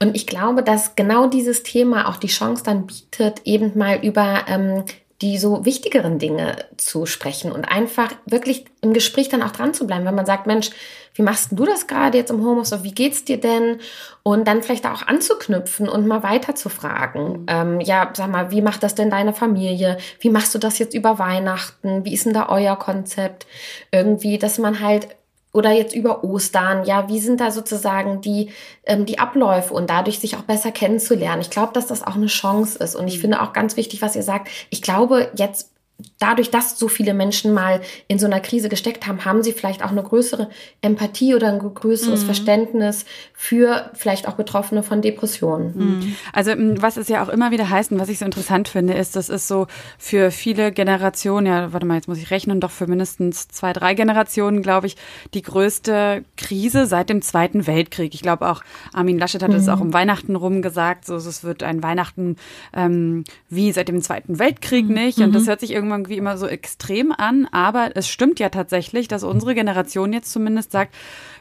Und 0.00 0.16
ich 0.16 0.26
glaube, 0.26 0.62
dass 0.62 0.96
genau 0.96 1.28
dieses 1.28 1.62
Thema 1.62 2.08
auch 2.08 2.16
die 2.16 2.26
Chance 2.26 2.64
dann 2.64 2.86
bietet, 2.86 3.42
eben 3.44 3.78
mal 3.78 4.04
über 4.04 4.44
ähm, 4.48 4.84
die 5.22 5.38
so 5.38 5.64
wichtigeren 5.64 6.18
Dinge 6.18 6.56
zu 6.76 7.06
sprechen 7.06 7.52
und 7.52 7.64
einfach 7.64 8.10
wirklich 8.26 8.64
im 8.80 8.92
Gespräch 8.92 9.28
dann 9.28 9.44
auch 9.44 9.52
dran 9.52 9.72
zu 9.72 9.86
bleiben, 9.86 10.04
wenn 10.04 10.16
man 10.16 10.26
sagt, 10.26 10.48
Mensch, 10.48 10.70
wie 11.14 11.22
machst 11.22 11.52
du 11.52 11.64
das 11.64 11.86
gerade 11.86 12.18
jetzt 12.18 12.30
im 12.30 12.44
Homeoffice? 12.44 12.82
Wie 12.82 12.90
geht's 12.90 13.24
dir 13.24 13.38
denn? 13.38 13.78
Und 14.24 14.48
dann 14.48 14.64
vielleicht 14.64 14.86
auch 14.86 15.06
anzuknüpfen 15.06 15.88
und 15.88 16.08
mal 16.08 16.24
weiter 16.24 16.56
zu 16.56 16.68
fragen. 16.68 17.46
Ähm, 17.46 17.80
ja, 17.80 18.10
sag 18.16 18.30
mal, 18.30 18.50
wie 18.50 18.62
macht 18.62 18.82
das 18.82 18.96
denn 18.96 19.10
deine 19.10 19.32
Familie? 19.32 19.98
Wie 20.18 20.30
machst 20.30 20.54
du 20.54 20.58
das 20.58 20.80
jetzt 20.80 20.94
über 20.94 21.20
Weihnachten? 21.20 22.04
Wie 22.04 22.14
ist 22.14 22.26
denn 22.26 22.34
da 22.34 22.48
euer 22.48 22.76
Konzept? 22.76 23.46
Irgendwie, 23.92 24.38
dass 24.38 24.58
man 24.58 24.80
halt 24.80 25.08
oder 25.52 25.70
jetzt 25.70 25.94
über 25.94 26.24
Ostern, 26.24 26.84
ja, 26.84 27.08
wie 27.08 27.20
sind 27.20 27.40
da 27.40 27.50
sozusagen 27.50 28.20
die, 28.20 28.50
ähm, 28.84 29.04
die 29.04 29.18
Abläufe 29.18 29.74
und 29.74 29.90
dadurch 29.90 30.18
sich 30.18 30.36
auch 30.36 30.42
besser 30.42 30.72
kennenzulernen. 30.72 31.42
Ich 31.42 31.50
glaube, 31.50 31.72
dass 31.74 31.86
das 31.86 32.02
auch 32.02 32.16
eine 32.16 32.26
Chance 32.26 32.78
ist. 32.78 32.94
Und 32.94 33.06
ich 33.08 33.18
mhm. 33.18 33.22
finde 33.22 33.42
auch 33.42 33.52
ganz 33.52 33.76
wichtig, 33.76 34.00
was 34.00 34.16
ihr 34.16 34.22
sagt. 34.22 34.48
Ich 34.70 34.80
glaube, 34.80 35.30
jetzt 35.34 35.70
dadurch, 36.18 36.50
dass 36.50 36.78
so 36.78 36.88
viele 36.88 37.14
Menschen 37.14 37.52
mal 37.52 37.80
in 38.08 38.18
so 38.18 38.26
einer 38.26 38.40
Krise 38.40 38.68
gesteckt 38.68 39.06
haben, 39.06 39.24
haben 39.24 39.42
sie 39.42 39.52
vielleicht 39.52 39.84
auch 39.84 39.90
eine 39.90 40.02
größere 40.02 40.48
Empathie 40.80 41.34
oder 41.34 41.48
ein 41.48 41.58
größeres 41.58 42.22
mhm. 42.22 42.26
Verständnis 42.26 43.04
für 43.34 43.90
vielleicht 43.94 44.28
auch 44.28 44.34
Betroffene 44.34 44.82
von 44.82 45.02
Depressionen. 45.02 45.72
Mhm. 45.74 46.16
Also 46.32 46.52
was 46.80 46.96
es 46.96 47.08
ja 47.08 47.22
auch 47.22 47.28
immer 47.28 47.50
wieder 47.50 47.68
heißt 47.68 47.92
und 47.92 48.00
was 48.00 48.08
ich 48.08 48.18
so 48.18 48.24
interessant 48.24 48.68
finde, 48.68 48.94
ist, 48.94 49.16
das 49.16 49.28
ist 49.28 49.48
so 49.48 49.66
für 49.98 50.30
viele 50.30 50.72
Generationen, 50.72 51.46
ja, 51.46 51.72
warte 51.72 51.86
mal, 51.86 51.96
jetzt 51.96 52.08
muss 52.08 52.18
ich 52.18 52.30
rechnen, 52.30 52.60
doch 52.60 52.70
für 52.70 52.86
mindestens 52.86 53.48
zwei, 53.48 53.72
drei 53.72 53.94
Generationen, 53.94 54.62
glaube 54.62 54.86
ich, 54.86 54.96
die 55.34 55.42
größte 55.42 56.24
Krise 56.36 56.86
seit 56.86 57.10
dem 57.10 57.22
Zweiten 57.22 57.66
Weltkrieg. 57.66 58.14
Ich 58.14 58.22
glaube 58.22 58.48
auch, 58.48 58.62
Armin 58.92 59.18
Laschet 59.18 59.42
hat 59.42 59.50
mhm. 59.50 59.56
es 59.56 59.68
auch 59.68 59.80
um 59.80 59.92
Weihnachten 59.92 60.36
rum 60.36 60.62
gesagt, 60.62 61.06
so 61.06 61.16
es 61.16 61.44
wird 61.44 61.62
ein 61.62 61.82
Weihnachten 61.82 62.36
ähm, 62.72 63.24
wie 63.48 63.72
seit 63.72 63.88
dem 63.88 64.02
Zweiten 64.02 64.38
Weltkrieg 64.38 64.86
mhm. 64.86 64.94
nicht. 64.94 65.18
Und 65.18 65.34
das 65.34 65.44
mhm. 65.44 65.48
hört 65.48 65.60
sich 65.60 65.70
irgendwie 65.72 65.91
irgendwie 65.92 66.16
immer 66.16 66.36
so 66.36 66.46
extrem 66.46 67.12
an, 67.12 67.46
aber 67.52 67.90
es 67.94 68.08
stimmt 68.08 68.40
ja 68.40 68.48
tatsächlich, 68.48 69.08
dass 69.08 69.22
unsere 69.22 69.54
Generation 69.54 70.12
jetzt 70.12 70.32
zumindest 70.32 70.72
sagt, 70.72 70.94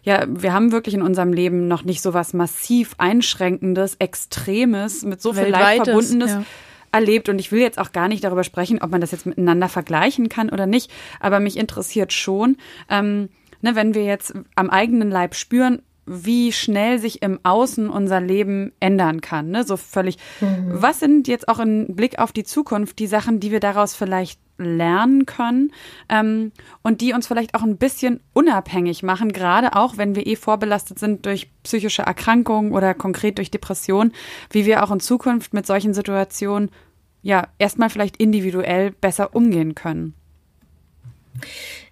ja, 0.03 0.25
wir 0.27 0.53
haben 0.53 0.71
wirklich 0.71 0.95
in 0.95 1.01
unserem 1.01 1.33
Leben 1.33 1.67
noch 1.67 1.83
nicht 1.83 2.01
so 2.01 2.13
was 2.13 2.33
massiv 2.33 2.95
einschränkendes, 2.97 3.95
extremes, 3.99 5.03
mit 5.03 5.21
so 5.21 5.33
viel 5.33 5.47
Leid 5.47 5.85
verbundenes. 5.85 6.31
Ja 6.31 6.43
erlebt 6.93 7.29
und 7.29 7.39
ich 7.39 7.53
will 7.53 7.61
jetzt 7.61 7.79
auch 7.79 7.93
gar 7.93 8.09
nicht 8.09 8.23
darüber 8.23 8.43
sprechen, 8.43 8.81
ob 8.81 8.91
man 8.91 8.99
das 8.99 9.11
jetzt 9.11 9.25
miteinander 9.25 9.69
vergleichen 9.69 10.27
kann 10.27 10.49
oder 10.49 10.67
nicht, 10.67 10.91
aber 11.21 11.39
mich 11.39 11.57
interessiert 11.57 12.11
schon, 12.11 12.57
ähm, 12.89 13.29
ne, 13.61 13.75
wenn 13.75 13.93
wir 13.93 14.03
jetzt 14.03 14.33
am 14.55 14.69
eigenen 14.69 15.09
Leib 15.09 15.35
spüren, 15.35 15.81
wie 16.05 16.51
schnell 16.51 16.99
sich 16.99 17.21
im 17.21 17.39
Außen 17.43 17.89
unser 17.89 18.19
Leben 18.19 18.73
ändern 18.79 19.21
kann. 19.21 19.49
Ne? 19.49 19.63
So 19.63 19.77
völlig. 19.77 20.17
Mhm. 20.41 20.69
Was 20.69 20.99
sind 20.99 21.27
jetzt 21.27 21.47
auch 21.47 21.59
im 21.59 21.95
Blick 21.95 22.19
auf 22.19 22.31
die 22.31 22.43
Zukunft 22.43 22.99
die 22.99 23.07
Sachen, 23.07 23.39
die 23.39 23.51
wir 23.51 23.59
daraus 23.59 23.95
vielleicht 23.95 24.40
lernen 24.65 25.25
können 25.25 25.71
ähm, 26.09 26.51
und 26.81 27.01
die 27.01 27.13
uns 27.13 27.27
vielleicht 27.27 27.55
auch 27.55 27.63
ein 27.63 27.77
bisschen 27.77 28.21
unabhängig 28.33 29.03
machen, 29.03 29.33
gerade 29.33 29.75
auch 29.75 29.97
wenn 29.97 30.15
wir 30.15 30.27
eh 30.27 30.35
vorbelastet 30.35 30.99
sind 30.99 31.25
durch 31.25 31.49
psychische 31.63 32.03
Erkrankungen 32.03 32.71
oder 32.71 32.93
konkret 32.93 33.37
durch 33.37 33.51
Depressionen, 33.51 34.13
wie 34.49 34.65
wir 34.65 34.83
auch 34.83 34.91
in 34.91 34.99
Zukunft 34.99 35.53
mit 35.53 35.65
solchen 35.65 35.93
Situationen 35.93 36.69
ja 37.21 37.47
erstmal 37.59 37.89
vielleicht 37.89 38.17
individuell 38.17 38.91
besser 38.91 39.35
umgehen 39.35 39.75
können. 39.75 40.15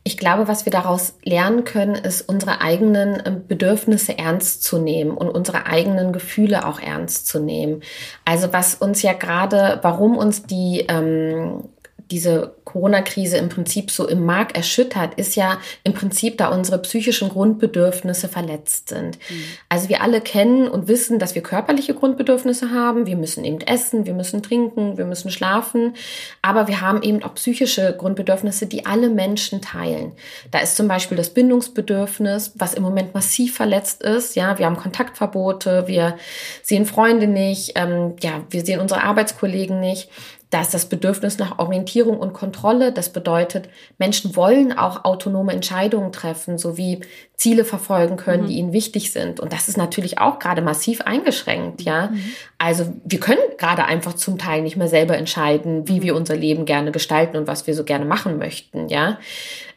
Ich 0.03 0.17
glaube, 0.17 0.47
was 0.47 0.65
wir 0.65 0.71
daraus 0.71 1.17
lernen 1.23 1.65
können, 1.65 1.95
ist, 1.95 2.21
unsere 2.21 2.61
eigenen 2.61 3.21
ähm, 3.25 3.47
Bedürfnisse 3.47 4.17
ernst 4.17 4.63
zu 4.63 4.79
nehmen 4.79 5.11
und 5.11 5.29
unsere 5.29 5.65
eigenen 5.65 6.13
Gefühle 6.13 6.65
auch 6.65 6.79
ernst 6.79 7.27
zu 7.27 7.39
nehmen. 7.39 7.81
Also 8.25 8.51
was 8.53 8.75
uns 8.75 9.01
ja 9.01 9.13
gerade, 9.13 9.79
warum 9.81 10.17
uns 10.17 10.43
die 10.43 10.85
ähm, 10.87 11.65
diese 12.11 12.55
Corona-Krise 12.69 13.37
im 13.37 13.49
Prinzip 13.49 13.89
so 13.89 14.07
im 14.07 14.25
Mark 14.25 14.55
erschüttert, 14.55 15.15
ist 15.15 15.35
ja 15.35 15.57
im 15.83 15.93
Prinzip, 15.93 16.37
da 16.37 16.49
unsere 16.49 16.77
psychischen 16.79 17.29
Grundbedürfnisse 17.29 18.27
verletzt 18.27 18.89
sind. 18.89 19.17
Mhm. 19.29 19.43
Also 19.69 19.89
wir 19.89 20.01
alle 20.01 20.21
kennen 20.21 20.67
und 20.67 20.87
wissen, 20.87 21.17
dass 21.17 21.33
wir 21.33 21.41
körperliche 21.41 21.95
Grundbedürfnisse 21.95 22.69
haben. 22.71 23.07
Wir 23.07 23.15
müssen 23.17 23.43
eben 23.43 23.61
essen, 23.61 24.05
wir 24.05 24.13
müssen 24.13 24.43
trinken, 24.43 24.97
wir 24.97 25.05
müssen 25.05 25.31
schlafen. 25.31 25.95
Aber 26.43 26.67
wir 26.67 26.81
haben 26.81 27.01
eben 27.01 27.23
auch 27.23 27.33
psychische 27.35 27.95
Grundbedürfnisse, 27.97 28.67
die 28.67 28.85
alle 28.85 29.09
Menschen 29.09 29.61
teilen. 29.61 30.11
Da 30.51 30.59
ist 30.59 30.75
zum 30.75 30.87
Beispiel 30.87 31.17
das 31.17 31.31
Bindungsbedürfnis, 31.31 32.53
was 32.55 32.75
im 32.75 32.83
Moment 32.83 33.15
massiv 33.15 33.55
verletzt 33.55 34.03
ist. 34.03 34.35
Ja, 34.35 34.59
wir 34.59 34.67
haben 34.67 34.77
Kontaktverbote, 34.77 35.87
wir 35.87 36.17
sehen 36.61 36.85
Freunde 36.85 37.27
nicht, 37.27 37.73
ähm, 37.75 38.13
ja, 38.21 38.43
wir 38.49 38.63
sehen 38.63 38.79
unsere 38.79 39.03
Arbeitskollegen 39.03 39.79
nicht. 39.79 40.09
Da 40.49 40.61
ist 40.61 40.73
das 40.73 40.89
Bedürfnis 40.89 41.37
nach 41.37 41.59
Orientierung 41.59 42.17
und 42.19 42.33
Kontrolle. 42.33 42.91
Das 42.91 43.09
bedeutet, 43.09 43.69
Menschen 43.99 44.35
wollen 44.35 44.75
auch 44.75 45.05
autonome 45.05 45.53
Entscheidungen 45.53 46.11
treffen, 46.11 46.57
sowie 46.57 47.01
Ziele 47.39 47.63
verfolgen 47.63 48.17
können, 48.17 48.43
mhm. 48.43 48.47
die 48.47 48.57
ihnen 48.57 48.73
wichtig 48.73 49.13
sind. 49.13 49.39
Und 49.39 49.53
das 49.53 49.69
ist 49.69 49.77
natürlich 49.77 50.17
auch 50.19 50.39
gerade 50.39 50.61
massiv 50.61 50.99
eingeschränkt, 51.01 51.81
ja. 51.81 52.07
Mhm. 52.07 52.21
Also 52.57 52.93
wir 53.05 53.21
können 53.21 53.39
gerade 53.57 53.85
einfach 53.85 54.13
zum 54.13 54.37
Teil 54.37 54.61
nicht 54.61 54.75
mehr 54.75 54.89
selber 54.89 55.17
entscheiden, 55.17 55.87
wie 55.87 55.99
mhm. 55.99 56.03
wir 56.03 56.15
unser 56.17 56.35
Leben 56.35 56.65
gerne 56.65 56.91
gestalten 56.91 57.37
und 57.37 57.47
was 57.47 57.65
wir 57.65 57.75
so 57.75 57.85
gerne 57.85 58.03
machen 58.03 58.37
möchten, 58.37 58.89
ja. 58.89 59.19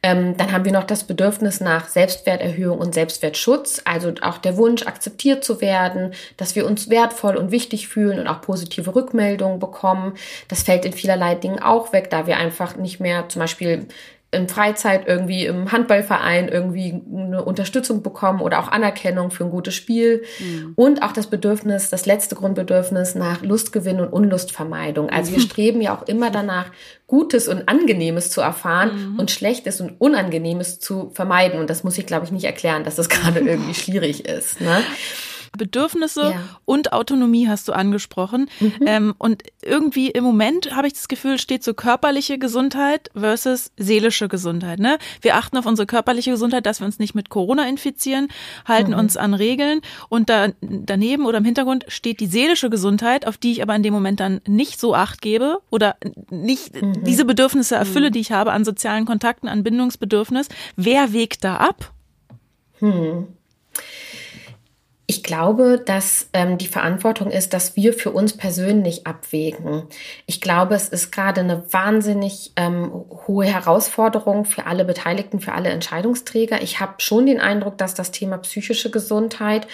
Ähm, 0.02 0.36
dann 0.36 0.50
haben 0.50 0.64
wir 0.64 0.72
noch 0.72 0.82
das 0.82 1.04
Bedürfnis 1.04 1.60
nach 1.60 1.86
Selbstwerterhöhung 1.86 2.78
und 2.78 2.94
Selbstwertschutz, 2.94 3.80
also 3.84 4.12
auch 4.22 4.38
der 4.38 4.56
Wunsch, 4.56 4.84
akzeptiert 4.84 5.44
zu 5.44 5.60
werden, 5.60 6.14
dass 6.36 6.56
wir 6.56 6.66
uns 6.66 6.90
wertvoll 6.90 7.36
und 7.36 7.52
wichtig 7.52 7.86
fühlen 7.86 8.18
und 8.18 8.26
auch 8.26 8.40
positive 8.40 8.92
Rückmeldungen 8.96 9.60
bekommen. 9.60 10.14
Das 10.48 10.64
fällt 10.64 10.84
in 10.84 10.92
vielerlei 10.92 11.36
Dingen 11.36 11.62
auch 11.62 11.92
weg, 11.92 12.10
da 12.10 12.26
wir 12.26 12.38
einfach 12.38 12.74
nicht 12.74 12.98
mehr 12.98 13.28
zum 13.28 13.38
Beispiel 13.38 13.86
in 14.32 14.48
Freizeit 14.48 15.06
irgendwie 15.06 15.44
im 15.44 15.70
Handballverein 15.70 16.48
irgendwie 16.48 17.02
eine 17.14 17.44
Unterstützung 17.44 18.02
bekommen 18.02 18.40
oder 18.40 18.60
auch 18.60 18.68
Anerkennung 18.68 19.30
für 19.30 19.44
ein 19.44 19.50
gutes 19.50 19.74
Spiel. 19.74 20.22
Mhm. 20.38 20.72
Und 20.74 21.02
auch 21.02 21.12
das 21.12 21.26
Bedürfnis, 21.26 21.90
das 21.90 22.06
letzte 22.06 22.34
Grundbedürfnis 22.34 23.14
nach 23.14 23.42
Lustgewinn 23.42 24.00
und 24.00 24.08
Unlustvermeidung. 24.08 25.10
Also 25.10 25.32
wir 25.32 25.38
mhm. 25.38 25.42
streben 25.42 25.80
ja 25.82 25.94
auch 25.94 26.08
immer 26.08 26.30
danach, 26.30 26.72
Gutes 27.06 27.46
und 27.46 27.68
Angenehmes 27.68 28.30
zu 28.30 28.40
erfahren 28.40 29.12
mhm. 29.12 29.18
und 29.18 29.30
Schlechtes 29.30 29.82
und 29.82 30.00
Unangenehmes 30.00 30.80
zu 30.80 31.10
vermeiden. 31.12 31.60
Und 31.60 31.68
das 31.68 31.84
muss 31.84 31.98
ich, 31.98 32.06
glaube 32.06 32.24
ich, 32.24 32.32
nicht 32.32 32.44
erklären, 32.44 32.84
dass 32.84 32.96
das 32.96 33.08
gerade 33.10 33.40
irgendwie 33.40 33.74
schwierig 33.74 34.24
ist. 34.24 34.62
Ne? 34.62 34.82
Bedürfnisse 35.56 36.22
ja. 36.22 36.42
und 36.64 36.92
Autonomie 36.92 37.48
hast 37.48 37.68
du 37.68 37.72
angesprochen. 37.72 38.48
Mhm. 38.60 38.72
Ähm, 38.86 39.14
und 39.18 39.42
irgendwie 39.62 40.10
im 40.10 40.24
Moment 40.24 40.74
habe 40.74 40.86
ich 40.86 40.94
das 40.94 41.08
Gefühl, 41.08 41.38
steht 41.38 41.62
so 41.62 41.74
körperliche 41.74 42.38
Gesundheit 42.38 43.10
versus 43.14 43.70
seelische 43.76 44.28
Gesundheit. 44.28 44.78
Ne? 44.78 44.98
Wir 45.20 45.36
achten 45.36 45.58
auf 45.58 45.66
unsere 45.66 45.86
körperliche 45.86 46.30
Gesundheit, 46.30 46.64
dass 46.64 46.80
wir 46.80 46.86
uns 46.86 46.98
nicht 46.98 47.14
mit 47.14 47.28
Corona 47.28 47.68
infizieren, 47.68 48.28
halten 48.64 48.92
mhm. 48.92 48.98
uns 48.98 49.16
an 49.16 49.34
Regeln 49.34 49.80
und 50.08 50.30
da, 50.30 50.48
daneben 50.60 51.26
oder 51.26 51.38
im 51.38 51.44
Hintergrund 51.44 51.84
steht 51.88 52.20
die 52.20 52.26
seelische 52.26 52.70
Gesundheit, 52.70 53.26
auf 53.26 53.36
die 53.36 53.52
ich 53.52 53.62
aber 53.62 53.76
in 53.76 53.82
dem 53.82 53.92
Moment 53.92 54.20
dann 54.20 54.40
nicht 54.46 54.80
so 54.80 54.94
acht 54.94 55.20
gebe 55.20 55.58
oder 55.70 55.96
nicht 56.30 56.80
mhm. 56.80 57.04
diese 57.04 57.24
Bedürfnisse 57.24 57.74
erfülle, 57.74 58.08
mhm. 58.08 58.12
die 58.12 58.20
ich 58.20 58.32
habe 58.32 58.52
an 58.52 58.64
sozialen 58.64 59.04
Kontakten, 59.04 59.48
an 59.48 59.62
Bindungsbedürfnis. 59.62 60.48
Wer 60.76 61.12
wägt 61.12 61.44
da 61.44 61.56
ab? 61.56 61.92
Hm. 62.78 63.28
Ich 65.12 65.22
glaube, 65.22 65.78
dass 65.78 66.30
ähm, 66.32 66.56
die 66.56 66.66
Verantwortung 66.66 67.30
ist, 67.30 67.52
dass 67.52 67.76
wir 67.76 67.92
für 67.92 68.12
uns 68.12 68.34
persönlich 68.34 69.06
abwägen. 69.06 69.82
Ich 70.24 70.40
glaube, 70.40 70.74
es 70.74 70.88
ist 70.88 71.12
gerade 71.12 71.42
eine 71.42 71.70
wahnsinnig 71.70 72.52
ähm, 72.56 72.90
hohe 73.26 73.44
Herausforderung 73.44 74.46
für 74.46 74.64
alle 74.64 74.86
Beteiligten, 74.86 75.38
für 75.38 75.52
alle 75.52 75.68
Entscheidungsträger. 75.68 76.62
Ich 76.62 76.80
habe 76.80 76.94
schon 76.96 77.26
den 77.26 77.42
Eindruck, 77.42 77.76
dass 77.76 77.92
das 77.92 78.10
Thema 78.10 78.38
psychische 78.38 78.90
Gesundheit 78.90 79.66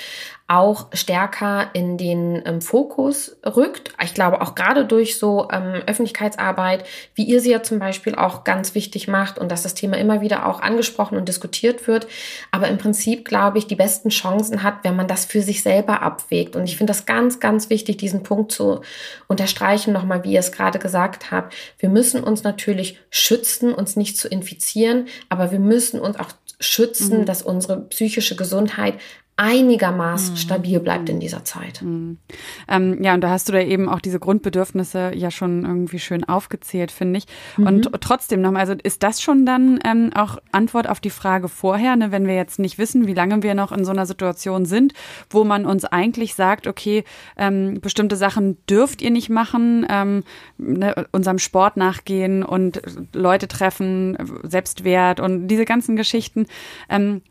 auch 0.48 0.86
stärker 0.94 1.68
in 1.74 1.98
den 1.98 2.42
ähm, 2.46 2.62
Fokus 2.62 3.36
rückt. 3.44 3.92
Ich 4.02 4.14
glaube 4.14 4.40
auch 4.40 4.54
gerade 4.54 4.86
durch 4.86 5.18
so 5.18 5.46
ähm, 5.52 5.82
Öffentlichkeitsarbeit, 5.86 6.84
wie 7.14 7.24
ihr 7.24 7.42
sie 7.42 7.50
ja 7.50 7.62
zum 7.62 7.78
Beispiel 7.78 8.14
auch 8.14 8.44
ganz 8.44 8.74
wichtig 8.74 9.08
macht 9.08 9.38
und 9.38 9.52
dass 9.52 9.62
das 9.62 9.74
Thema 9.74 9.98
immer 9.98 10.22
wieder 10.22 10.46
auch 10.46 10.62
angesprochen 10.62 11.18
und 11.18 11.28
diskutiert 11.28 11.86
wird. 11.86 12.08
Aber 12.50 12.68
im 12.68 12.78
Prinzip 12.78 13.26
glaube 13.26 13.58
ich, 13.58 13.66
die 13.66 13.76
besten 13.76 14.08
Chancen 14.08 14.62
hat, 14.62 14.84
wenn 14.84 14.96
man 14.96 15.06
das 15.06 15.26
für 15.26 15.42
sich 15.42 15.62
selber 15.62 16.00
abwägt. 16.00 16.56
Und 16.56 16.64
ich 16.64 16.78
finde 16.78 16.92
das 16.92 17.04
ganz, 17.04 17.40
ganz 17.40 17.68
wichtig, 17.68 17.98
diesen 17.98 18.22
Punkt 18.22 18.50
zu 18.50 18.80
unterstreichen, 19.26 19.92
nochmal, 19.92 20.24
wie 20.24 20.32
ihr 20.32 20.40
es 20.40 20.50
gerade 20.50 20.78
gesagt 20.78 21.30
habt. 21.30 21.54
Wir 21.78 21.90
müssen 21.90 22.24
uns 22.24 22.42
natürlich 22.42 22.98
schützen, 23.10 23.74
uns 23.74 23.96
nicht 23.96 24.16
zu 24.16 24.28
infizieren, 24.28 25.08
aber 25.28 25.50
wir 25.50 25.60
müssen 25.60 26.00
uns 26.00 26.18
auch 26.18 26.30
schützen, 26.58 27.20
mhm. 27.20 27.24
dass 27.26 27.42
unsere 27.42 27.82
psychische 27.82 28.34
Gesundheit 28.34 28.94
einigermaßen 29.38 30.32
mhm. 30.32 30.36
stabil 30.36 30.80
bleibt 30.80 31.08
in 31.08 31.20
dieser 31.20 31.44
Zeit. 31.44 31.80
Mhm. 31.80 32.18
Ähm, 32.66 33.02
ja, 33.02 33.14
und 33.14 33.20
da 33.20 33.30
hast 33.30 33.48
du 33.48 33.52
da 33.52 33.60
eben 33.60 33.88
auch 33.88 34.00
diese 34.00 34.18
Grundbedürfnisse 34.18 35.12
ja 35.14 35.30
schon 35.30 35.64
irgendwie 35.64 36.00
schön 36.00 36.24
aufgezählt, 36.24 36.90
finde 36.90 37.18
ich. 37.18 37.26
Mhm. 37.56 37.66
Und 37.66 37.90
trotzdem 38.00 38.40
nochmal, 38.40 38.62
also 38.62 38.74
ist 38.82 39.04
das 39.04 39.22
schon 39.22 39.46
dann 39.46 39.78
ähm, 39.84 40.10
auch 40.16 40.38
Antwort 40.50 40.88
auf 40.88 40.98
die 40.98 41.10
Frage 41.10 41.48
vorher, 41.48 41.94
ne, 41.94 42.10
wenn 42.10 42.26
wir 42.26 42.34
jetzt 42.34 42.58
nicht 42.58 42.78
wissen, 42.78 43.06
wie 43.06 43.14
lange 43.14 43.44
wir 43.44 43.54
noch 43.54 43.70
in 43.70 43.84
so 43.84 43.92
einer 43.92 44.06
Situation 44.06 44.66
sind, 44.66 44.92
wo 45.30 45.44
man 45.44 45.66
uns 45.66 45.84
eigentlich 45.84 46.34
sagt, 46.34 46.66
okay, 46.66 47.04
ähm, 47.36 47.80
bestimmte 47.80 48.16
Sachen 48.16 48.58
dürft 48.66 49.00
ihr 49.02 49.12
nicht 49.12 49.30
machen, 49.30 49.86
ähm, 49.88 50.24
ne, 50.58 51.06
unserem 51.12 51.38
Sport 51.38 51.76
nachgehen 51.76 52.42
und 52.42 52.82
Leute 53.14 53.46
treffen, 53.46 54.18
Selbstwert 54.42 55.20
und 55.20 55.46
diese 55.46 55.64
ganzen 55.64 55.94
Geschichten. 55.94 56.46
Ähm, 56.88 57.22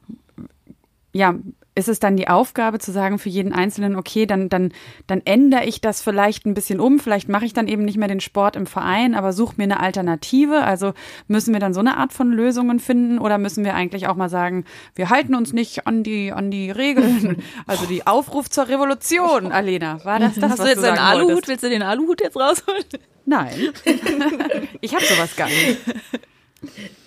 ja, 1.12 1.36
ist 1.78 1.88
es 1.88 2.00
dann 2.00 2.18
die 2.18 2.28
Aufgabe 2.28 2.80
zu 2.80 2.92
sagen 2.92 3.20
für 3.20 3.30
jeden 3.30 3.54
Einzelnen, 3.54 3.96
okay, 3.96 4.26
dann, 4.26 4.50
dann, 4.50 4.74
dann 5.06 5.22
ändere 5.26 5.66
ich 5.66 5.80
das 5.80 6.02
vielleicht 6.02 6.46
ein 6.46 6.56
bisschen 6.56 6.80
um. 6.80 7.00
Vielleicht 7.00 7.30
mache 7.30 7.46
ich 7.46 7.54
dann 7.54 7.68
eben 7.68 7.86
nicht 7.86 7.98
mehr 7.98 8.08
den 8.08 8.20
Sport 8.20 8.56
im 8.56 8.66
Verein, 8.66 9.14
aber 9.14 9.32
suche 9.32 9.56
mir 9.58 9.66
eine 9.66 9.80
Alternative. 9.80 10.64
Also 10.64 10.94
müssen 11.28 11.54
wir 11.54 11.60
dann 11.60 11.76
so 11.76 11.80
eine 11.80 11.98
Art 11.98 12.14
von 12.14 12.32
Lösungen 12.32 12.80
finden 12.80 13.20
oder 13.20 13.38
müssen 13.38 13.64
wir 13.64 13.76
eigentlich 13.76 14.08
auch 14.08 14.16
mal 14.16 14.30
sagen, 14.30 14.66
wir 14.96 15.12
halten 15.12 15.36
uns 15.36 15.54
nicht 15.54 15.86
an 15.86 16.02
die, 16.04 16.32
an 16.32 16.50
die 16.52 16.72
Regeln. 16.72 17.44
Also 17.66 17.86
die 17.86 18.08
Aufruf 18.08 18.50
zur 18.50 18.68
Revolution, 18.68 19.52
Alena. 19.52 20.04
War 20.06 20.20
das 20.20 20.36
das, 20.36 20.52
Hast 20.52 20.60
was 20.60 20.66
du 20.66 20.72
jetzt 20.72 20.84
du 20.84 20.88
einen 20.88 21.00
Aluhut? 21.00 21.48
Willst 21.48 21.64
du 21.64 21.70
den 21.70 21.82
Aluhut 21.82 22.22
jetzt 22.22 22.38
rausholen? 22.38 22.84
Nein. 23.26 23.72
ich 24.82 24.96
habe 24.96 25.04
sowas 25.04 25.36
gar 25.36 25.48
nicht. 25.48 25.80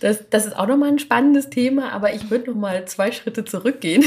Das, 0.01 0.19
das 0.31 0.47
ist 0.47 0.57
auch 0.57 0.67
nochmal 0.67 0.89
ein 0.89 0.99
spannendes 0.99 1.51
Thema, 1.51 1.93
aber 1.93 2.15
ich 2.15 2.31
würde 2.31 2.51
nochmal 2.51 2.87
zwei 2.87 3.13
Schritte 3.13 3.45
zurückgehen. 3.45 4.03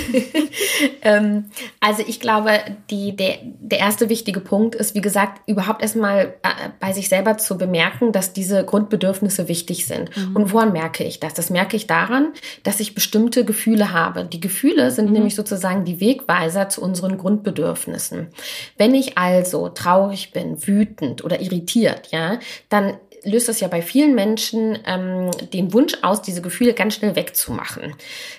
ähm, 1.04 1.46
also 1.80 2.04
ich 2.08 2.20
glaube, 2.20 2.52
die, 2.90 3.16
der, 3.16 3.38
der 3.44 3.80
erste 3.80 4.10
wichtige 4.10 4.40
Punkt 4.40 4.74
ist, 4.74 4.96
wie 4.96 5.02
gesagt, 5.02 5.48
überhaupt 5.48 5.82
erstmal 5.82 6.34
äh, 6.42 6.70
bei 6.80 6.94
sich 6.94 7.10
selber 7.10 7.38
zu 7.38 7.58
bemerken, 7.58 8.12
dass 8.12 8.34
diese 8.34 8.66
Grundbedürfnisse 8.66 9.48
wichtig 9.48 9.86
sind. 9.86 10.16
Mhm. 10.18 10.36
Und 10.36 10.54
woran 10.54 10.74
merke 10.74 11.04
ich 11.04 11.20
das? 11.20 11.36
Das 11.36 11.52
merke 11.52 11.76
ich 11.76 11.86
daran, 11.86 12.34
dass 12.64 12.80
ich 12.80 12.96
bestimmte 12.96 13.46
Gefühle 13.46 13.94
habe. 13.94 14.26
Die 14.26 14.40
Gefühle 14.40 14.90
sind 14.90 15.08
mhm. 15.08 15.14
nämlich 15.14 15.36
sozusagen 15.36 15.86
die 15.86 16.00
Wegweiser 16.00 16.70
zu 16.70 16.82
unseren 16.82 17.20
Grundbedürfnissen. 17.20 18.30
Wenn 18.78 18.96
ich 18.96 19.18
also 19.18 19.70
traurig 19.70 20.32
bin, 20.32 20.66
wütend 20.66 21.24
oder 21.24 21.40
irritiert, 21.40 22.10
ja, 22.12 22.40
dann 22.70 22.94
löst 23.24 23.50
das 23.50 23.60
ja 23.60 23.68
bei 23.68 23.82
vielen 23.82 24.16
Menschen 24.16 24.80
ähm, 24.86 25.32
den 25.54 25.74
Wunsch 25.74 25.94
aus, 26.02 26.22
diese 26.22 26.42
Gefühle 26.42 26.74
ganz 26.74 26.96
schnell 26.96 27.16
wegzumachen. 27.16 27.96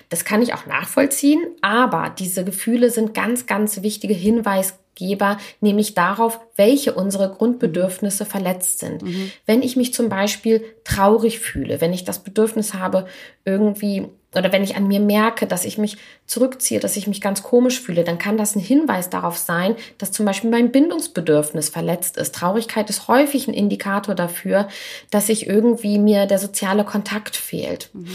Das 0.09 0.25
kann 0.25 0.41
ich 0.41 0.53
auch 0.53 0.65
nachvollziehen, 0.65 1.43
aber 1.61 2.13
diese 2.17 2.43
Gefühle 2.43 2.89
sind 2.89 3.13
ganz, 3.13 3.45
ganz 3.45 3.81
wichtige 3.81 4.13
Hinweisgeber, 4.95 5.37
nämlich 5.61 5.93
darauf, 5.93 6.39
welche 6.55 6.93
unsere 6.93 7.29
Grundbedürfnisse 7.29 8.25
verletzt 8.25 8.79
sind. 8.79 9.03
Mhm. 9.03 9.31
Wenn 9.45 9.61
ich 9.61 9.75
mich 9.75 9.93
zum 9.93 10.09
Beispiel 10.09 10.63
traurig 10.83 11.39
fühle, 11.39 11.81
wenn 11.81 11.93
ich 11.93 12.03
das 12.03 12.19
Bedürfnis 12.19 12.73
habe, 12.73 13.05
irgendwie 13.43 14.07
oder 14.37 14.51
wenn 14.51 14.65
ich 14.65 14.75
an 14.75 14.89
mir 14.89 14.99
merke, 14.99 15.47
dass 15.47 15.63
ich 15.63 15.77
mich 15.77 15.95
zurückziehe, 16.25 16.81
dass 16.81 16.97
ich 16.97 17.07
mich 17.07 17.21
ganz 17.21 17.41
komisch 17.41 17.79
fühle, 17.79 18.03
dann 18.03 18.17
kann 18.17 18.35
das 18.35 18.53
ein 18.53 18.59
Hinweis 18.59 19.09
darauf 19.09 19.37
sein, 19.37 19.77
dass 19.97 20.11
zum 20.11 20.25
Beispiel 20.25 20.49
mein 20.49 20.73
Bindungsbedürfnis 20.73 21.69
verletzt 21.69 22.17
ist. 22.17 22.35
Traurigkeit 22.35 22.89
ist 22.89 23.07
häufig 23.07 23.47
ein 23.47 23.53
Indikator 23.53 24.13
dafür, 24.13 24.67
dass 25.09 25.27
sich 25.27 25.47
irgendwie 25.47 25.97
mir 25.99 26.25
der 26.25 26.39
soziale 26.39 26.83
Kontakt 26.83 27.37
fehlt. 27.37 27.89
Mhm. 27.93 28.09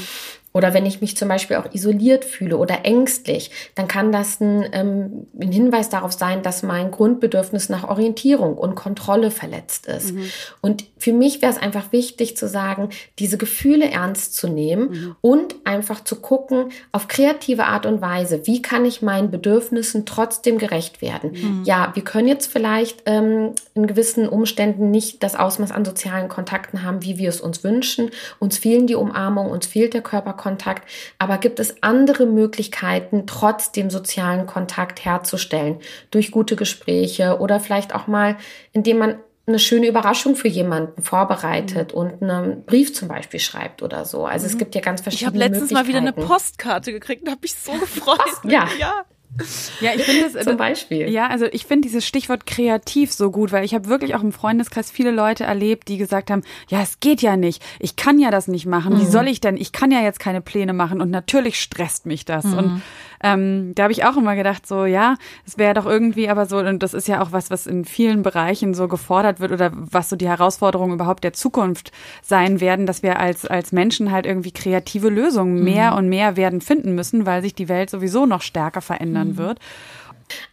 Oder 0.53 0.75
wenn 0.75 0.85
ich 0.85 1.01
mich 1.01 1.17
zum 1.17 1.29
Beispiel 1.29 1.57
auch 1.57 1.73
isoliert 1.73 2.25
fühle 2.25 2.57
oder 2.57 2.85
ängstlich, 2.85 3.51
dann 3.77 3.87
kann 3.87 4.11
das 4.11 4.41
ein, 4.41 4.69
ähm, 4.73 5.27
ein 5.41 5.53
Hinweis 5.53 5.89
darauf 5.89 6.13
sein, 6.13 6.43
dass 6.43 6.65
mein 6.65 6.91
Grundbedürfnis 6.91 7.69
nach 7.69 7.89
Orientierung 7.89 8.59
und 8.59 8.75
Kontrolle 8.75 9.31
verletzt 9.31 9.87
ist. 9.87 10.13
Mhm. 10.13 10.25
Und 10.61 10.85
für 10.99 11.13
mich 11.13 11.41
wäre 11.41 11.53
es 11.53 11.59
einfach 11.59 11.93
wichtig 11.93 12.37
zu 12.37 12.49
sagen, 12.49 12.89
diese 13.21 13.39
Gefühle 13.39 13.91
ernst 13.91 14.35
zu 14.35 14.49
nehmen 14.49 14.91
mhm. 14.91 15.17
und 15.21 15.55
einfach 15.65 16.03
zu 16.03 16.17
gucken, 16.17 16.71
auf 16.91 17.07
kreative 17.07 17.65
Art 17.65 17.87
und 17.87 18.01
Weise, 18.01 18.47
wie 18.47 18.61
kann 18.61 18.85
ich 18.85 19.03
meinen 19.03 19.31
Bedürfnissen 19.31 20.05
trotzdem 20.05 20.59
gerecht 20.59 21.01
werden. 21.01 21.33
Mhm. 21.33 21.63
Ja, 21.65 21.93
wir 21.95 22.03
können 22.03 22.27
jetzt 22.27 22.51
vielleicht 22.51 23.05
ähm, 23.07 23.53
in 23.75 23.87
gewissen 23.87 24.29
Umständen 24.29 24.91
nicht 24.91 25.23
das 25.23 25.37
Ausmaß 25.37 25.71
an 25.71 25.85
sozialen 25.85 26.29
Kontakten 26.29 26.83
haben, 26.83 27.05
wie 27.05 27.19
wir 27.19 27.29
es 27.29 27.41
uns 27.41 27.63
wünschen. 27.63 28.11
Uns 28.41 28.59
fehlen 28.59 28.89
die 28.89 28.97
Umarmung, 28.97 29.49
uns 29.51 29.67
fehlt 29.67 29.95
der 29.95 30.03
Körper 30.03 30.40
Kontakt. 30.41 30.89
Aber 31.19 31.39
gibt 31.39 31.61
es 31.61 31.83
andere 31.83 32.27
Möglichkeiten, 32.27 33.27
trotzdem 33.27 33.91
sozialen 33.91 34.47
Kontakt 34.47 35.05
herzustellen? 35.05 35.79
Durch 36.11 36.31
gute 36.31 36.57
Gespräche 36.57 37.39
oder 37.39 37.61
vielleicht 37.61 37.95
auch 37.95 38.07
mal, 38.07 38.37
indem 38.73 38.99
man 38.99 39.17
eine 39.47 39.59
schöne 39.59 39.87
Überraschung 39.87 40.37
für 40.37 40.49
jemanden 40.49 41.03
vorbereitet 41.03 41.93
mhm. 41.93 41.99
und 41.99 42.23
einen 42.23 42.65
Brief 42.65 42.95
zum 42.95 43.09
Beispiel 43.09 43.41
schreibt 43.41 43.83
oder 43.83 44.05
so. 44.05 44.25
Also 44.25 44.47
mhm. 44.47 44.53
es 44.53 44.59
gibt 44.59 44.75
ja 44.75 44.81
ganz 44.81 45.03
verschiedene 45.03 45.37
Ich 45.37 45.43
habe 45.43 45.53
letztens 45.53 45.71
mal 45.73 45.87
wieder 45.87 45.99
eine 45.99 46.13
Postkarte 46.13 46.93
gekriegt 46.93 47.23
und 47.23 47.31
habe 47.31 47.41
mich 47.43 47.55
so 47.55 47.73
gefreut. 47.81 48.19
Post, 48.19 48.45
ja. 48.45 48.69
ja. 48.79 49.05
Ja, 49.81 49.93
ich 49.95 50.03
finde 50.03 50.27
es 50.27 50.45
zum 50.45 50.57
Beispiel. 50.57 51.09
Ja, 51.09 51.29
also 51.29 51.47
ich 51.47 51.65
finde 51.65 51.89
dieses 51.89 52.07
Stichwort 52.07 52.47
kreativ 52.47 53.13
so 53.13 53.31
gut, 53.31 53.53
weil 53.53 53.65
ich 53.65 53.75
habe 53.75 53.89
wirklich 53.89 54.15
auch 54.15 54.23
im 54.23 54.33
Freundeskreis 54.33 54.91
viele 54.91 55.11
Leute 55.11 55.45
erlebt, 55.45 55.89
die 55.89 55.99
gesagt 55.99 56.31
haben, 56.31 56.43
ja, 56.69 56.83
es 56.83 57.01
geht 57.01 57.23
ja 57.23 57.37
nicht, 57.37 57.63
ich 57.79 57.97
kann 57.97 58.19
ja 58.19 58.31
das 58.31 58.49
nicht 58.49 58.67
machen. 58.67 58.99
Wie 58.99 59.05
mhm. 59.05 59.11
soll 59.11 59.29
ich 59.29 59.41
denn? 59.41 59.57
Ich 59.57 59.73
kann 59.73 59.91
ja 59.91 60.03
jetzt 60.03 60.21
keine 60.21 60.41
Pläne 60.41 60.73
machen 60.73 61.01
und 61.01 61.11
natürlich 61.11 61.61
stresst 61.61 62.07
mich 62.07 62.25
das. 62.25 62.45
Mhm. 62.45 62.59
Und 62.59 62.83
ähm, 63.23 63.75
da 63.75 63.85
habe 63.85 63.93
ich 63.93 64.05
auch 64.05 64.17
immer 64.17 64.35
gedacht, 64.35 64.67
so 64.67 64.87
ja, 64.87 65.17
es 65.47 65.59
wäre 65.59 65.75
doch 65.75 65.87
irgendwie 65.87 66.29
aber 66.29 66.47
so, 66.47 66.59
und 66.59 66.83
das 66.83 66.95
ist 66.95 67.09
ja 67.09 67.23
auch 67.23 67.33
was, 67.33 67.51
was 67.51 67.67
in 67.67 67.85
vielen 67.85 68.23
Bereichen 68.23 68.73
so 68.73 68.89
gefordert 68.89 69.41
wird 69.41 69.53
oder 69.53 69.71
was 69.75 70.09
so 70.09 70.17
die 70.17 70.29
Herausforderungen 70.29 70.95
überhaupt 70.95 71.25
der 71.25 71.33
Zukunft 71.33 71.93
sein 72.23 72.61
werden, 72.61 72.87
dass 72.87 73.03
wir 73.03 73.19
als, 73.19 73.45
als 73.47 73.73
Menschen 73.73 74.11
halt 74.11 74.25
irgendwie 74.25 74.53
kreative 74.53 75.11
Lösungen 75.11 75.63
mehr 75.63 75.93
mhm. 75.93 75.99
und 75.99 76.09
mehr 76.09 76.37
werden 76.37 76.61
finden 76.61 76.95
müssen, 76.95 77.27
weil 77.27 77.43
sich 77.43 77.55
die 77.55 77.69
Welt 77.69 77.91
sowieso 77.91 78.27
noch 78.27 78.43
stärker 78.43 78.81
verändern 78.81 79.29
mhm. 79.29 79.37
wird. 79.37 79.59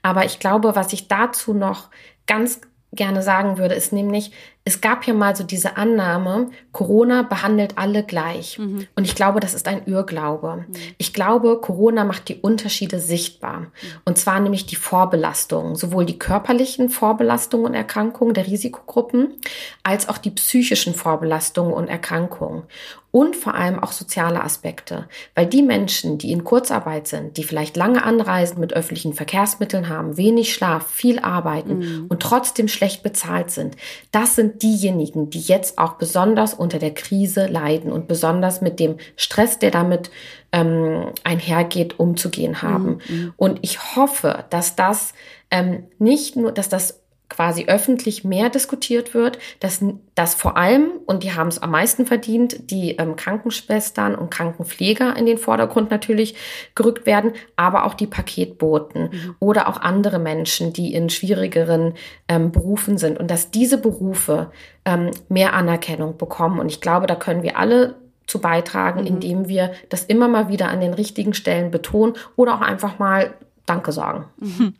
Aber 0.01 0.25
ich 0.25 0.39
glaube, 0.39 0.75
was 0.75 0.91
ich 0.91 1.07
dazu 1.07 1.53
noch 1.53 1.89
ganz 2.25 2.61
gerne 2.93 3.21
sagen 3.21 3.57
würde, 3.57 3.75
ist 3.75 3.93
nämlich, 3.93 4.31
es 4.67 4.81
gab 4.81 5.07
ja 5.07 5.13
mal 5.13 5.33
so 5.33 5.45
diese 5.45 5.77
Annahme, 5.77 6.49
Corona 6.73 7.21
behandelt 7.21 7.77
alle 7.77 8.03
gleich. 8.03 8.59
Mhm. 8.59 8.85
Und 8.97 9.05
ich 9.05 9.15
glaube, 9.15 9.39
das 9.39 9.53
ist 9.53 9.65
ein 9.69 9.83
Irrglaube. 9.85 10.65
Mhm. 10.67 10.75
Ich 10.97 11.13
glaube, 11.13 11.61
Corona 11.61 12.03
macht 12.03 12.27
die 12.27 12.35
Unterschiede 12.35 12.99
sichtbar. 12.99 13.59
Mhm. 13.59 13.67
Und 14.03 14.17
zwar 14.17 14.41
nämlich 14.41 14.65
die 14.65 14.75
Vorbelastung, 14.75 15.77
sowohl 15.77 16.03
die 16.03 16.19
körperlichen 16.19 16.89
Vorbelastungen 16.89 17.67
und 17.67 17.75
Erkrankungen 17.75 18.33
der 18.33 18.45
Risikogruppen, 18.45 19.35
als 19.83 20.09
auch 20.09 20.17
die 20.17 20.31
psychischen 20.31 20.93
Vorbelastungen 20.93 21.73
und 21.73 21.87
Erkrankungen 21.87 22.63
und 23.11 23.35
vor 23.35 23.55
allem 23.55 23.79
auch 23.79 23.93
soziale 23.93 24.43
Aspekte. 24.43 25.07
Weil 25.33 25.47
die 25.47 25.63
Menschen, 25.63 26.17
die 26.17 26.31
in 26.31 26.43
Kurzarbeit 26.43 27.07
sind, 27.07 27.37
die 27.37 27.43
vielleicht 27.43 27.77
lange 27.77 28.03
anreisen 28.03 28.59
mit 28.59 28.73
öffentlichen 28.73 29.13
Verkehrsmitteln 29.13 29.89
haben, 29.89 30.17
wenig 30.17 30.53
Schlaf, 30.53 30.87
viel 30.87 31.19
arbeiten 31.19 31.79
mhm. 31.79 32.05
und 32.09 32.21
trotzdem 32.21 32.67
schlecht 32.67 33.01
bezahlt 33.03 33.49
sind, 33.49 33.75
das 34.11 34.35
sind 34.35 34.56
diejenigen, 34.63 35.29
die 35.29 35.39
jetzt 35.39 35.77
auch 35.77 35.93
besonders 35.93 36.53
unter 36.53 36.79
der 36.79 36.93
Krise 36.93 37.47
leiden 37.47 37.91
und 37.91 38.07
besonders 38.07 38.61
mit 38.61 38.79
dem 38.79 38.97
Stress, 39.15 39.59
der 39.59 39.71
damit 39.71 40.11
ähm, 40.51 41.11
einhergeht, 41.23 41.99
umzugehen 41.99 42.61
haben. 42.61 42.99
Mhm. 43.07 43.33
Und 43.37 43.59
ich 43.61 43.95
hoffe, 43.95 44.45
dass 44.49 44.75
das 44.75 45.13
ähm, 45.51 45.87
nicht 45.99 46.35
nur, 46.35 46.51
dass 46.51 46.69
das 46.69 47.01
quasi 47.37 47.65
öffentlich 47.67 48.23
mehr 48.23 48.49
diskutiert 48.49 49.13
wird, 49.13 49.37
dass, 49.59 49.85
dass 50.15 50.33
vor 50.33 50.57
allem, 50.57 50.89
und 51.05 51.21
die 51.21 51.33
haben 51.33 51.49
es 51.49 51.61
am 51.61 51.69
meisten 51.69 52.07
verdient, 52.07 52.71
die 52.71 52.95
ähm, 52.95 53.15
Krankenschwestern 53.15 54.15
und 54.15 54.31
Krankenpfleger 54.31 55.15
in 55.15 55.27
den 55.27 55.37
Vordergrund 55.37 55.91
natürlich 55.91 56.35
gerückt 56.73 57.05
werden, 57.05 57.33
aber 57.55 57.85
auch 57.85 57.93
die 57.93 58.07
Paketboten 58.07 59.03
mhm. 59.03 59.35
oder 59.37 59.67
auch 59.67 59.79
andere 59.79 60.17
Menschen, 60.17 60.73
die 60.73 60.95
in 60.95 61.11
schwierigeren 61.11 61.93
ähm, 62.27 62.51
Berufen 62.51 62.97
sind 62.97 63.19
und 63.19 63.29
dass 63.29 63.51
diese 63.51 63.77
Berufe 63.77 64.49
ähm, 64.83 65.11
mehr 65.29 65.53
Anerkennung 65.53 66.17
bekommen. 66.17 66.59
Und 66.59 66.69
ich 66.69 66.81
glaube, 66.81 67.05
da 67.05 67.13
können 67.13 67.43
wir 67.43 67.59
alle 67.59 67.97
zu 68.25 68.39
beitragen, 68.39 69.01
mhm. 69.01 69.07
indem 69.07 69.47
wir 69.47 69.73
das 69.89 70.03
immer 70.05 70.27
mal 70.27 70.49
wieder 70.49 70.69
an 70.69 70.81
den 70.81 70.95
richtigen 70.95 71.35
Stellen 71.35 71.69
betonen 71.69 72.15
oder 72.35 72.55
auch 72.55 72.61
einfach 72.61 72.97
mal 72.97 73.35
Danke 73.67 73.91
sagen. 73.91 74.25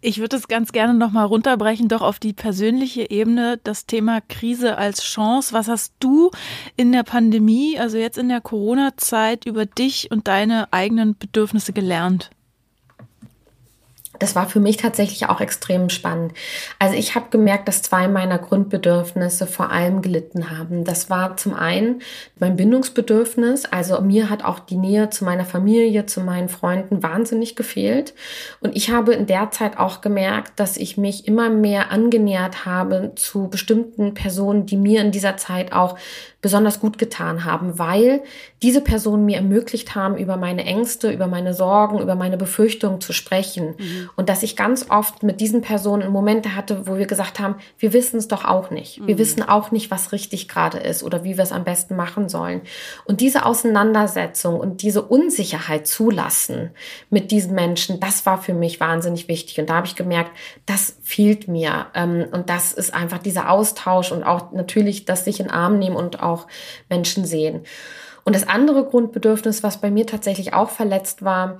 Ich 0.00 0.18
würde 0.18 0.36
es 0.36 0.46
ganz 0.46 0.70
gerne 0.70 0.94
nochmal 0.94 1.26
runterbrechen, 1.26 1.88
doch 1.88 2.02
auf 2.02 2.20
die 2.20 2.32
persönliche 2.32 3.10
Ebene, 3.10 3.58
das 3.64 3.84
Thema 3.84 4.20
Krise 4.20 4.78
als 4.78 5.02
Chance. 5.02 5.52
Was 5.52 5.66
hast 5.66 5.92
du 5.98 6.30
in 6.76 6.92
der 6.92 7.02
Pandemie, 7.02 7.76
also 7.80 7.98
jetzt 7.98 8.16
in 8.16 8.28
der 8.28 8.40
Corona-Zeit, 8.40 9.44
über 9.44 9.66
dich 9.66 10.12
und 10.12 10.28
deine 10.28 10.72
eigenen 10.72 11.18
Bedürfnisse 11.18 11.72
gelernt? 11.72 12.30
Das 14.18 14.34
war 14.34 14.48
für 14.48 14.60
mich 14.60 14.76
tatsächlich 14.76 15.26
auch 15.26 15.40
extrem 15.40 15.88
spannend. 15.88 16.32
Also 16.78 16.96
ich 16.96 17.14
habe 17.14 17.26
gemerkt, 17.30 17.68
dass 17.68 17.82
zwei 17.82 18.08
meiner 18.08 18.38
Grundbedürfnisse 18.38 19.46
vor 19.46 19.70
allem 19.70 20.02
gelitten 20.02 20.50
haben. 20.50 20.84
Das 20.84 21.10
war 21.10 21.36
zum 21.36 21.54
einen 21.54 22.02
mein 22.38 22.56
Bindungsbedürfnis. 22.56 23.64
Also 23.64 24.00
mir 24.00 24.30
hat 24.30 24.44
auch 24.44 24.58
die 24.58 24.76
Nähe 24.76 25.10
zu 25.10 25.24
meiner 25.24 25.44
Familie, 25.44 26.06
zu 26.06 26.20
meinen 26.20 26.48
Freunden 26.48 27.02
wahnsinnig 27.02 27.56
gefehlt. 27.56 28.14
Und 28.60 28.76
ich 28.76 28.90
habe 28.90 29.14
in 29.14 29.26
der 29.26 29.50
Zeit 29.50 29.78
auch 29.78 30.00
gemerkt, 30.00 30.58
dass 30.60 30.76
ich 30.76 30.96
mich 30.96 31.26
immer 31.26 31.50
mehr 31.50 31.90
angenähert 31.90 32.64
habe 32.64 33.12
zu 33.16 33.48
bestimmten 33.48 34.14
Personen, 34.14 34.66
die 34.66 34.76
mir 34.76 35.00
in 35.00 35.12
dieser 35.12 35.36
Zeit 35.36 35.72
auch 35.72 35.96
besonders 36.40 36.78
gut 36.78 36.98
getan 36.98 37.44
haben, 37.44 37.80
weil 37.80 38.22
diese 38.62 38.80
Personen 38.80 39.24
mir 39.24 39.38
ermöglicht 39.38 39.96
haben, 39.96 40.16
über 40.16 40.36
meine 40.36 40.64
Ängste, 40.64 41.10
über 41.10 41.26
meine 41.26 41.52
Sorgen, 41.52 41.98
über 41.98 42.14
meine 42.14 42.36
Befürchtungen 42.36 43.00
zu 43.00 43.12
sprechen. 43.12 43.74
Mhm. 43.76 44.10
Und 44.14 44.28
dass 44.28 44.44
ich 44.44 44.54
ganz 44.54 44.86
oft 44.88 45.24
mit 45.24 45.40
diesen 45.40 45.62
Personen 45.62 46.12
Momente 46.12 46.54
hatte, 46.54 46.86
wo 46.86 46.96
wir 46.96 47.06
gesagt 47.06 47.40
haben, 47.40 47.56
wir 47.78 47.92
wissen 47.92 48.18
es 48.18 48.28
doch 48.28 48.44
auch 48.44 48.70
nicht. 48.70 49.04
Wir 49.04 49.16
mhm. 49.16 49.18
wissen 49.18 49.42
auch 49.42 49.72
nicht, 49.72 49.90
was 49.90 50.12
richtig 50.12 50.48
gerade 50.48 50.78
ist 50.78 51.02
oder 51.02 51.24
wie 51.24 51.36
wir 51.36 51.42
es 51.42 51.50
am 51.50 51.64
besten 51.64 51.96
machen 51.96 52.28
sollen. 52.28 52.60
Und 53.04 53.20
diese 53.20 53.44
Auseinandersetzung 53.44 54.60
und 54.60 54.82
diese 54.82 55.02
Unsicherheit 55.02 55.88
zulassen 55.88 56.70
mit 57.10 57.32
diesen 57.32 57.54
Menschen, 57.56 57.98
das 57.98 58.26
war 58.26 58.40
für 58.40 58.54
mich 58.54 58.78
wahnsinnig 58.78 59.26
wichtig. 59.26 59.58
Und 59.58 59.70
da 59.70 59.74
habe 59.74 59.88
ich 59.88 59.96
gemerkt, 59.96 60.30
das 60.66 60.96
fehlt 61.02 61.48
mir. 61.48 61.86
Ähm, 61.94 62.26
und 62.30 62.48
das 62.48 62.72
ist 62.72 62.94
einfach 62.94 63.18
dieser 63.18 63.50
Austausch 63.50 64.12
und 64.12 64.22
auch 64.22 64.52
natürlich 64.52 65.04
das 65.04 65.24
sich 65.24 65.40
in 65.40 65.50
Arm 65.50 65.80
nehmen 65.80 65.96
und 65.96 66.22
auch 66.22 66.27
Menschen 66.88 67.24
sehen. 67.24 67.62
Und 68.24 68.34
das 68.34 68.46
andere 68.46 68.84
Grundbedürfnis, 68.84 69.62
was 69.62 69.80
bei 69.80 69.90
mir 69.90 70.06
tatsächlich 70.06 70.52
auch 70.52 70.68
verletzt 70.68 71.24
war, 71.24 71.58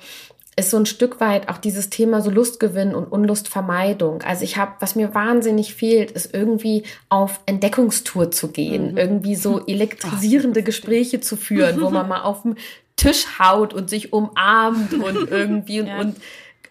ist 0.58 0.70
so 0.70 0.76
ein 0.76 0.86
Stück 0.86 1.20
weit 1.20 1.48
auch 1.48 1.58
dieses 1.58 1.88
Thema 1.88 2.20
so 2.20 2.30
Lustgewinn 2.30 2.94
und 2.94 3.06
Unlustvermeidung. 3.06 4.22
Also 4.22 4.42
ich 4.42 4.56
habe, 4.56 4.72
was 4.80 4.96
mir 4.96 5.14
wahnsinnig 5.14 5.74
fehlt, 5.74 6.10
ist 6.10 6.34
irgendwie 6.34 6.82
auf 7.08 7.40
Entdeckungstour 7.46 8.32
zu 8.32 8.48
gehen, 8.48 8.92
mhm. 8.92 8.98
irgendwie 8.98 9.36
so 9.36 9.64
elektrisierende 9.66 10.62
Gespräche 10.62 11.20
zu 11.20 11.36
führen, 11.36 11.80
wo 11.80 11.90
man 11.90 12.08
mal 12.08 12.22
auf 12.22 12.42
den 12.42 12.56
Tisch 12.96 13.38
haut 13.38 13.72
und 13.72 13.88
sich 13.88 14.12
umarmt 14.12 14.92
und 14.92 15.16
irgendwie 15.30 15.78
ja. 15.78 16.00
und 16.00 16.16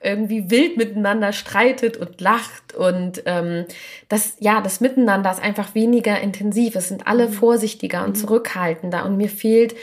irgendwie 0.02 0.50
wild 0.50 0.78
miteinander 0.78 1.34
streitet 1.34 1.98
und 1.98 2.22
lacht 2.22 2.74
und 2.74 3.24
ähm, 3.26 3.66
das 4.10 4.38
ja 4.40 4.62
das 4.62 4.82
Miteinander 4.82 5.32
ist 5.32 5.42
einfach 5.42 5.76
weniger 5.76 6.20
intensiv. 6.20 6.76
Es 6.76 6.88
sind 6.88 7.08
alle 7.08 7.28
mhm. 7.28 7.34
vorsichtiger 7.34 8.04
und 8.04 8.12
mhm. 8.12 8.16
zurückhaltender 8.16 9.06
und 9.06 9.18
mir 9.18 9.30
fehlt, 9.30 9.76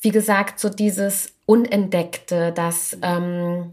wie 0.00 0.10
gesagt, 0.10 0.60
so 0.60 0.68
dieses 0.68 1.32
Unentdeckte, 1.46 2.52
das 2.54 2.96
ähm, 3.02 3.72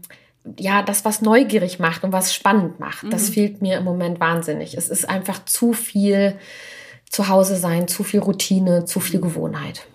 ja, 0.58 0.82
das, 0.82 1.04
was 1.04 1.20
neugierig 1.20 1.78
macht 1.78 2.02
und 2.02 2.12
was 2.12 2.34
spannend 2.34 2.80
macht, 2.80 3.04
mhm. 3.04 3.10
das 3.10 3.28
fehlt 3.28 3.60
mir 3.62 3.78
im 3.78 3.84
Moment 3.84 4.20
wahnsinnig. 4.20 4.76
Es 4.76 4.88
ist 4.88 5.08
einfach 5.08 5.44
zu 5.44 5.72
viel 5.72 6.36
zu 7.08 7.28
Hause 7.28 7.56
sein, 7.56 7.88
zu 7.88 8.04
viel 8.04 8.20
Routine, 8.20 8.84
zu 8.84 9.00
viel 9.00 9.20
Gewohnheit. 9.20 9.86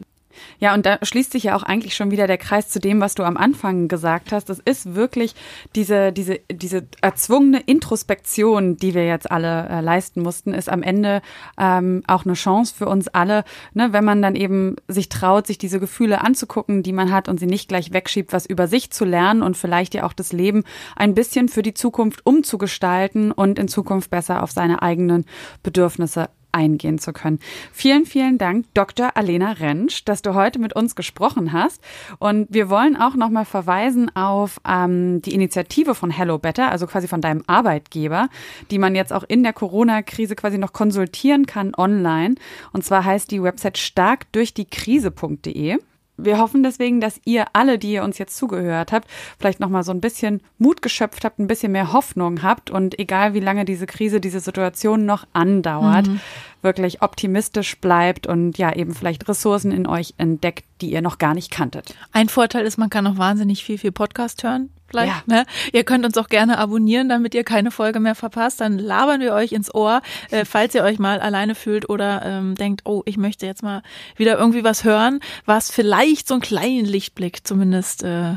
Ja, 0.60 0.74
und 0.74 0.86
da 0.86 1.00
schließt 1.02 1.32
sich 1.32 1.44
ja 1.44 1.56
auch 1.56 1.63
eigentlich 1.63 1.96
schon 1.96 2.12
wieder 2.12 2.28
der 2.28 2.38
Kreis 2.38 2.70
zu 2.70 2.80
dem, 2.80 3.02
was 3.02 3.15
du 3.15 3.24
am 3.24 3.38
Anfang 3.38 3.88
gesagt 3.88 4.32
hast. 4.32 4.50
Es 4.50 4.60
ist 4.60 4.96
wirklich 4.96 5.36
diese, 5.76 6.12
diese, 6.12 6.39
diese 6.52 6.88
erzwungene 7.02 7.60
Introspektion, 7.62 8.78
die 8.78 8.94
wir 8.94 9.06
jetzt 9.06 9.30
alle 9.30 9.68
äh, 9.70 9.82
leisten 9.82 10.22
mussten, 10.22 10.54
ist 10.54 10.70
am 10.70 10.84
Ende 10.84 11.22
ähm, 11.58 12.04
auch 12.08 12.26
eine 12.26 12.34
Chance 12.34 12.74
für 12.76 12.88
uns 12.88 13.08
alle, 13.08 13.44
ne, 13.74 13.94
wenn 13.94 14.06
man 14.06 14.22
dann 14.22 14.36
eben 14.36 14.76
sich 14.88 15.10
traut, 15.10 15.48
sich 15.48 15.58
diese 15.58 15.80
Gefühle 15.80 16.22
anzugucken, 16.22 16.84
die 16.84 16.94
man 16.94 17.12
hat 17.12 17.30
und 17.30 17.39
sie 17.39 17.48
nicht 17.48 17.68
gleich 17.68 17.94
wegschiebt, 17.94 18.34
was 18.34 18.46
über 18.46 18.68
sich 18.68 18.91
zu 18.91 19.06
lernen 19.06 19.41
und 19.41 19.58
vielleicht 19.58 19.94
ja 19.94 20.06
auch 20.06 20.13
das 20.13 20.34
Leben 20.34 20.63
ein 20.96 21.15
bisschen 21.15 21.50
für 21.50 21.63
die 21.63 21.74
Zukunft 21.74 22.26
umzugestalten 22.26 23.32
und 23.32 23.60
in 23.60 23.68
Zukunft 23.68 24.10
besser 24.10 24.44
auf 24.44 24.52
seine 24.52 24.82
eigenen 24.82 25.26
Bedürfnisse 25.63 26.30
eingehen 26.56 26.98
zu 26.98 27.13
können. 27.13 27.39
Vielen, 27.72 28.06
vielen 28.06 28.38
Dank, 28.38 28.65
Dr. 28.74 29.12
Alena 29.15 29.52
Rentsch, 29.52 30.04
dass 30.06 30.22
du 30.22 30.34
heute 30.34 30.58
mit 30.58 30.76
uns 30.76 30.96
gesprochen 30.96 31.52
hast. 31.52 31.84
Und 32.18 32.48
wir 32.50 32.70
wollen 32.70 32.96
auch 32.96 33.15
nochmal 33.15 33.46
verweisen 33.46 34.15
auf 34.15 34.62
ähm, 34.68 35.22
die 35.22 35.34
Initiative 35.34 35.94
von 35.94 36.10
Hello 36.10 36.39
Better, 36.39 36.72
also 36.72 36.88
quasi 36.88 37.08
von 37.08 37.22
deinem 37.22 37.44
Arbeitgeber, 37.46 38.30
die 38.72 38.80
man 38.80 38.96
jetzt 38.96 39.12
auch 39.12 39.24
in 39.28 39.44
der 39.44 39.54
Corona-Krise 39.54 40.36
quasi 40.36 40.58
noch 40.58 40.74
konsultieren 40.74 41.46
kann 41.46 41.76
online. 41.76 42.36
Und 42.72 42.86
zwar 42.86 43.04
heißt 43.04 43.30
die 43.32 43.44
Website 43.44 43.78
stark 43.78 44.32
durch 44.32 44.54
die 44.54 44.65
Krise.de. 44.65 45.78
Wir 46.17 46.38
hoffen 46.38 46.63
deswegen, 46.63 47.01
dass 47.01 47.19
ihr 47.25 47.45
alle, 47.54 47.78
die 47.78 47.93
ihr 47.93 48.04
uns 48.04 48.17
jetzt 48.17 48.38
zugehört 48.38 48.91
habt, 48.91 49.08
vielleicht 49.38 49.60
noch 49.60 49.69
mal 49.69 49.84
so 49.84 49.91
ein 49.91 50.01
bisschen 50.01 50.41
Mut 50.58 50.82
geschöpft 50.82 51.25
habt, 51.25 51.39
ein 51.39 51.47
bisschen 51.47 51.71
mehr 51.71 51.93
Hoffnung 51.93 52.41
habt 52.41 52.69
und 52.69 52.97
egal 52.99 53.34
wie 53.34 53.39
lange 53.39 53.65
diese 53.65 53.86
Krise, 53.86 54.21
diese 54.21 54.39
Situation 54.39 55.06
noch 55.06 55.28
andauert, 55.34 56.08
mhm. 56.08 56.19
wirklich 56.62 57.01
optimistisch 57.01 57.80
bleibt 57.80 58.28
und 58.28 58.58
ja 58.58 58.73
eben 58.73 58.93
vielleicht 58.93 59.28
Ressourcen 59.28 59.71
in 59.71 59.88
euch 59.88 60.13
entdeckt, 60.17 60.65
die 60.82 60.91
ihr 60.91 61.01
noch 61.01 61.17
gar 61.17 61.34
nicht 61.34 61.51
kanntet. 61.51 61.95
Ein 62.12 62.30
Vorteil 62.30 62.65
ist, 62.65 62.78
man 62.78 62.89
kann 62.89 63.04
noch 63.04 63.17
wahnsinnig 63.17 63.63
viel, 63.63 63.78
viel 63.78 63.91
Podcast 63.91 64.43
hören 64.43 64.69
vielleicht. 64.88 65.28
Ja. 65.28 65.36
Ne? 65.38 65.45
Ihr 65.74 65.84
könnt 65.84 66.06
uns 66.06 66.17
auch 66.17 66.30
gerne 66.30 66.58
abonnieren, 66.58 67.10
damit 67.10 67.34
ihr 67.36 67.43
keine 67.43 67.71
Folge 67.71 68.00
mehr 68.00 68.15
verpasst. 68.15 68.62
Dann 68.62 68.78
labern 68.78 69.21
wir 69.21 69.34
euch 69.34 69.52
ins 69.52 69.74
Ohr, 69.74 70.02
äh, 70.32 70.45
falls 70.45 70.76
ihr 70.76 70.84
euch 70.84 71.00
mal 71.00 71.19
alleine 71.19 71.56
fühlt 71.56 71.89
oder 71.89 72.21
ähm, 72.24 72.56
denkt, 72.56 72.82
oh, 72.86 73.04
ich 73.06 73.17
möchte 73.17 73.45
jetzt 73.45 73.63
mal 73.63 73.82
wieder 74.15 74.38
irgendwie 74.38 74.63
was 74.63 74.84
hören, 74.84 75.19
was 75.45 75.71
vielleicht 75.71 76.28
so 76.28 76.36
einen 76.36 76.41
kleinen 76.41 76.86
Lichtblick 76.86 77.45
zumindest 77.45 78.04
äh, 78.04 78.36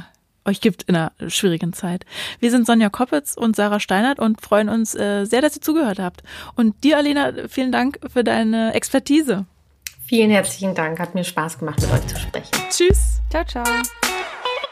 euch 0.49 0.61
gibt 0.61 0.85
in 0.85 0.97
einer 0.97 1.13
schwierigen 1.29 1.73
Zeit. 1.73 2.05
Wir 2.41 2.51
sind 2.51 2.67
Sonja 2.67 2.89
Koppitz 2.89 3.35
und 3.37 3.55
Sarah 3.55 3.81
Steinert 3.81 4.19
und 4.19 4.41
freuen 4.41 4.69
uns 4.69 4.95
äh, 4.95 5.25
sehr, 5.25 5.43
dass 5.43 5.55
ihr 5.57 5.63
zugehört 5.63 5.99
habt. 5.99 6.23
Und 6.57 6.83
dir, 6.83 6.97
Alena, 6.97 7.33
vielen 7.49 7.71
Dank 7.71 8.01
für 8.13 8.25
deine 8.25 8.75
Expertise. 8.75 9.45
Vielen 10.07 10.31
herzlichen 10.31 10.75
Dank. 10.75 10.99
Hat 10.99 11.15
mir 11.15 11.25
Spaß 11.25 11.59
gemacht, 11.59 11.83
mit 11.83 11.93
euch 11.93 12.07
zu 12.07 12.17
sprechen. 12.17 12.51
Tschüss. 12.71 13.21
Ciao, 13.31 13.45
ciao. 13.45 14.08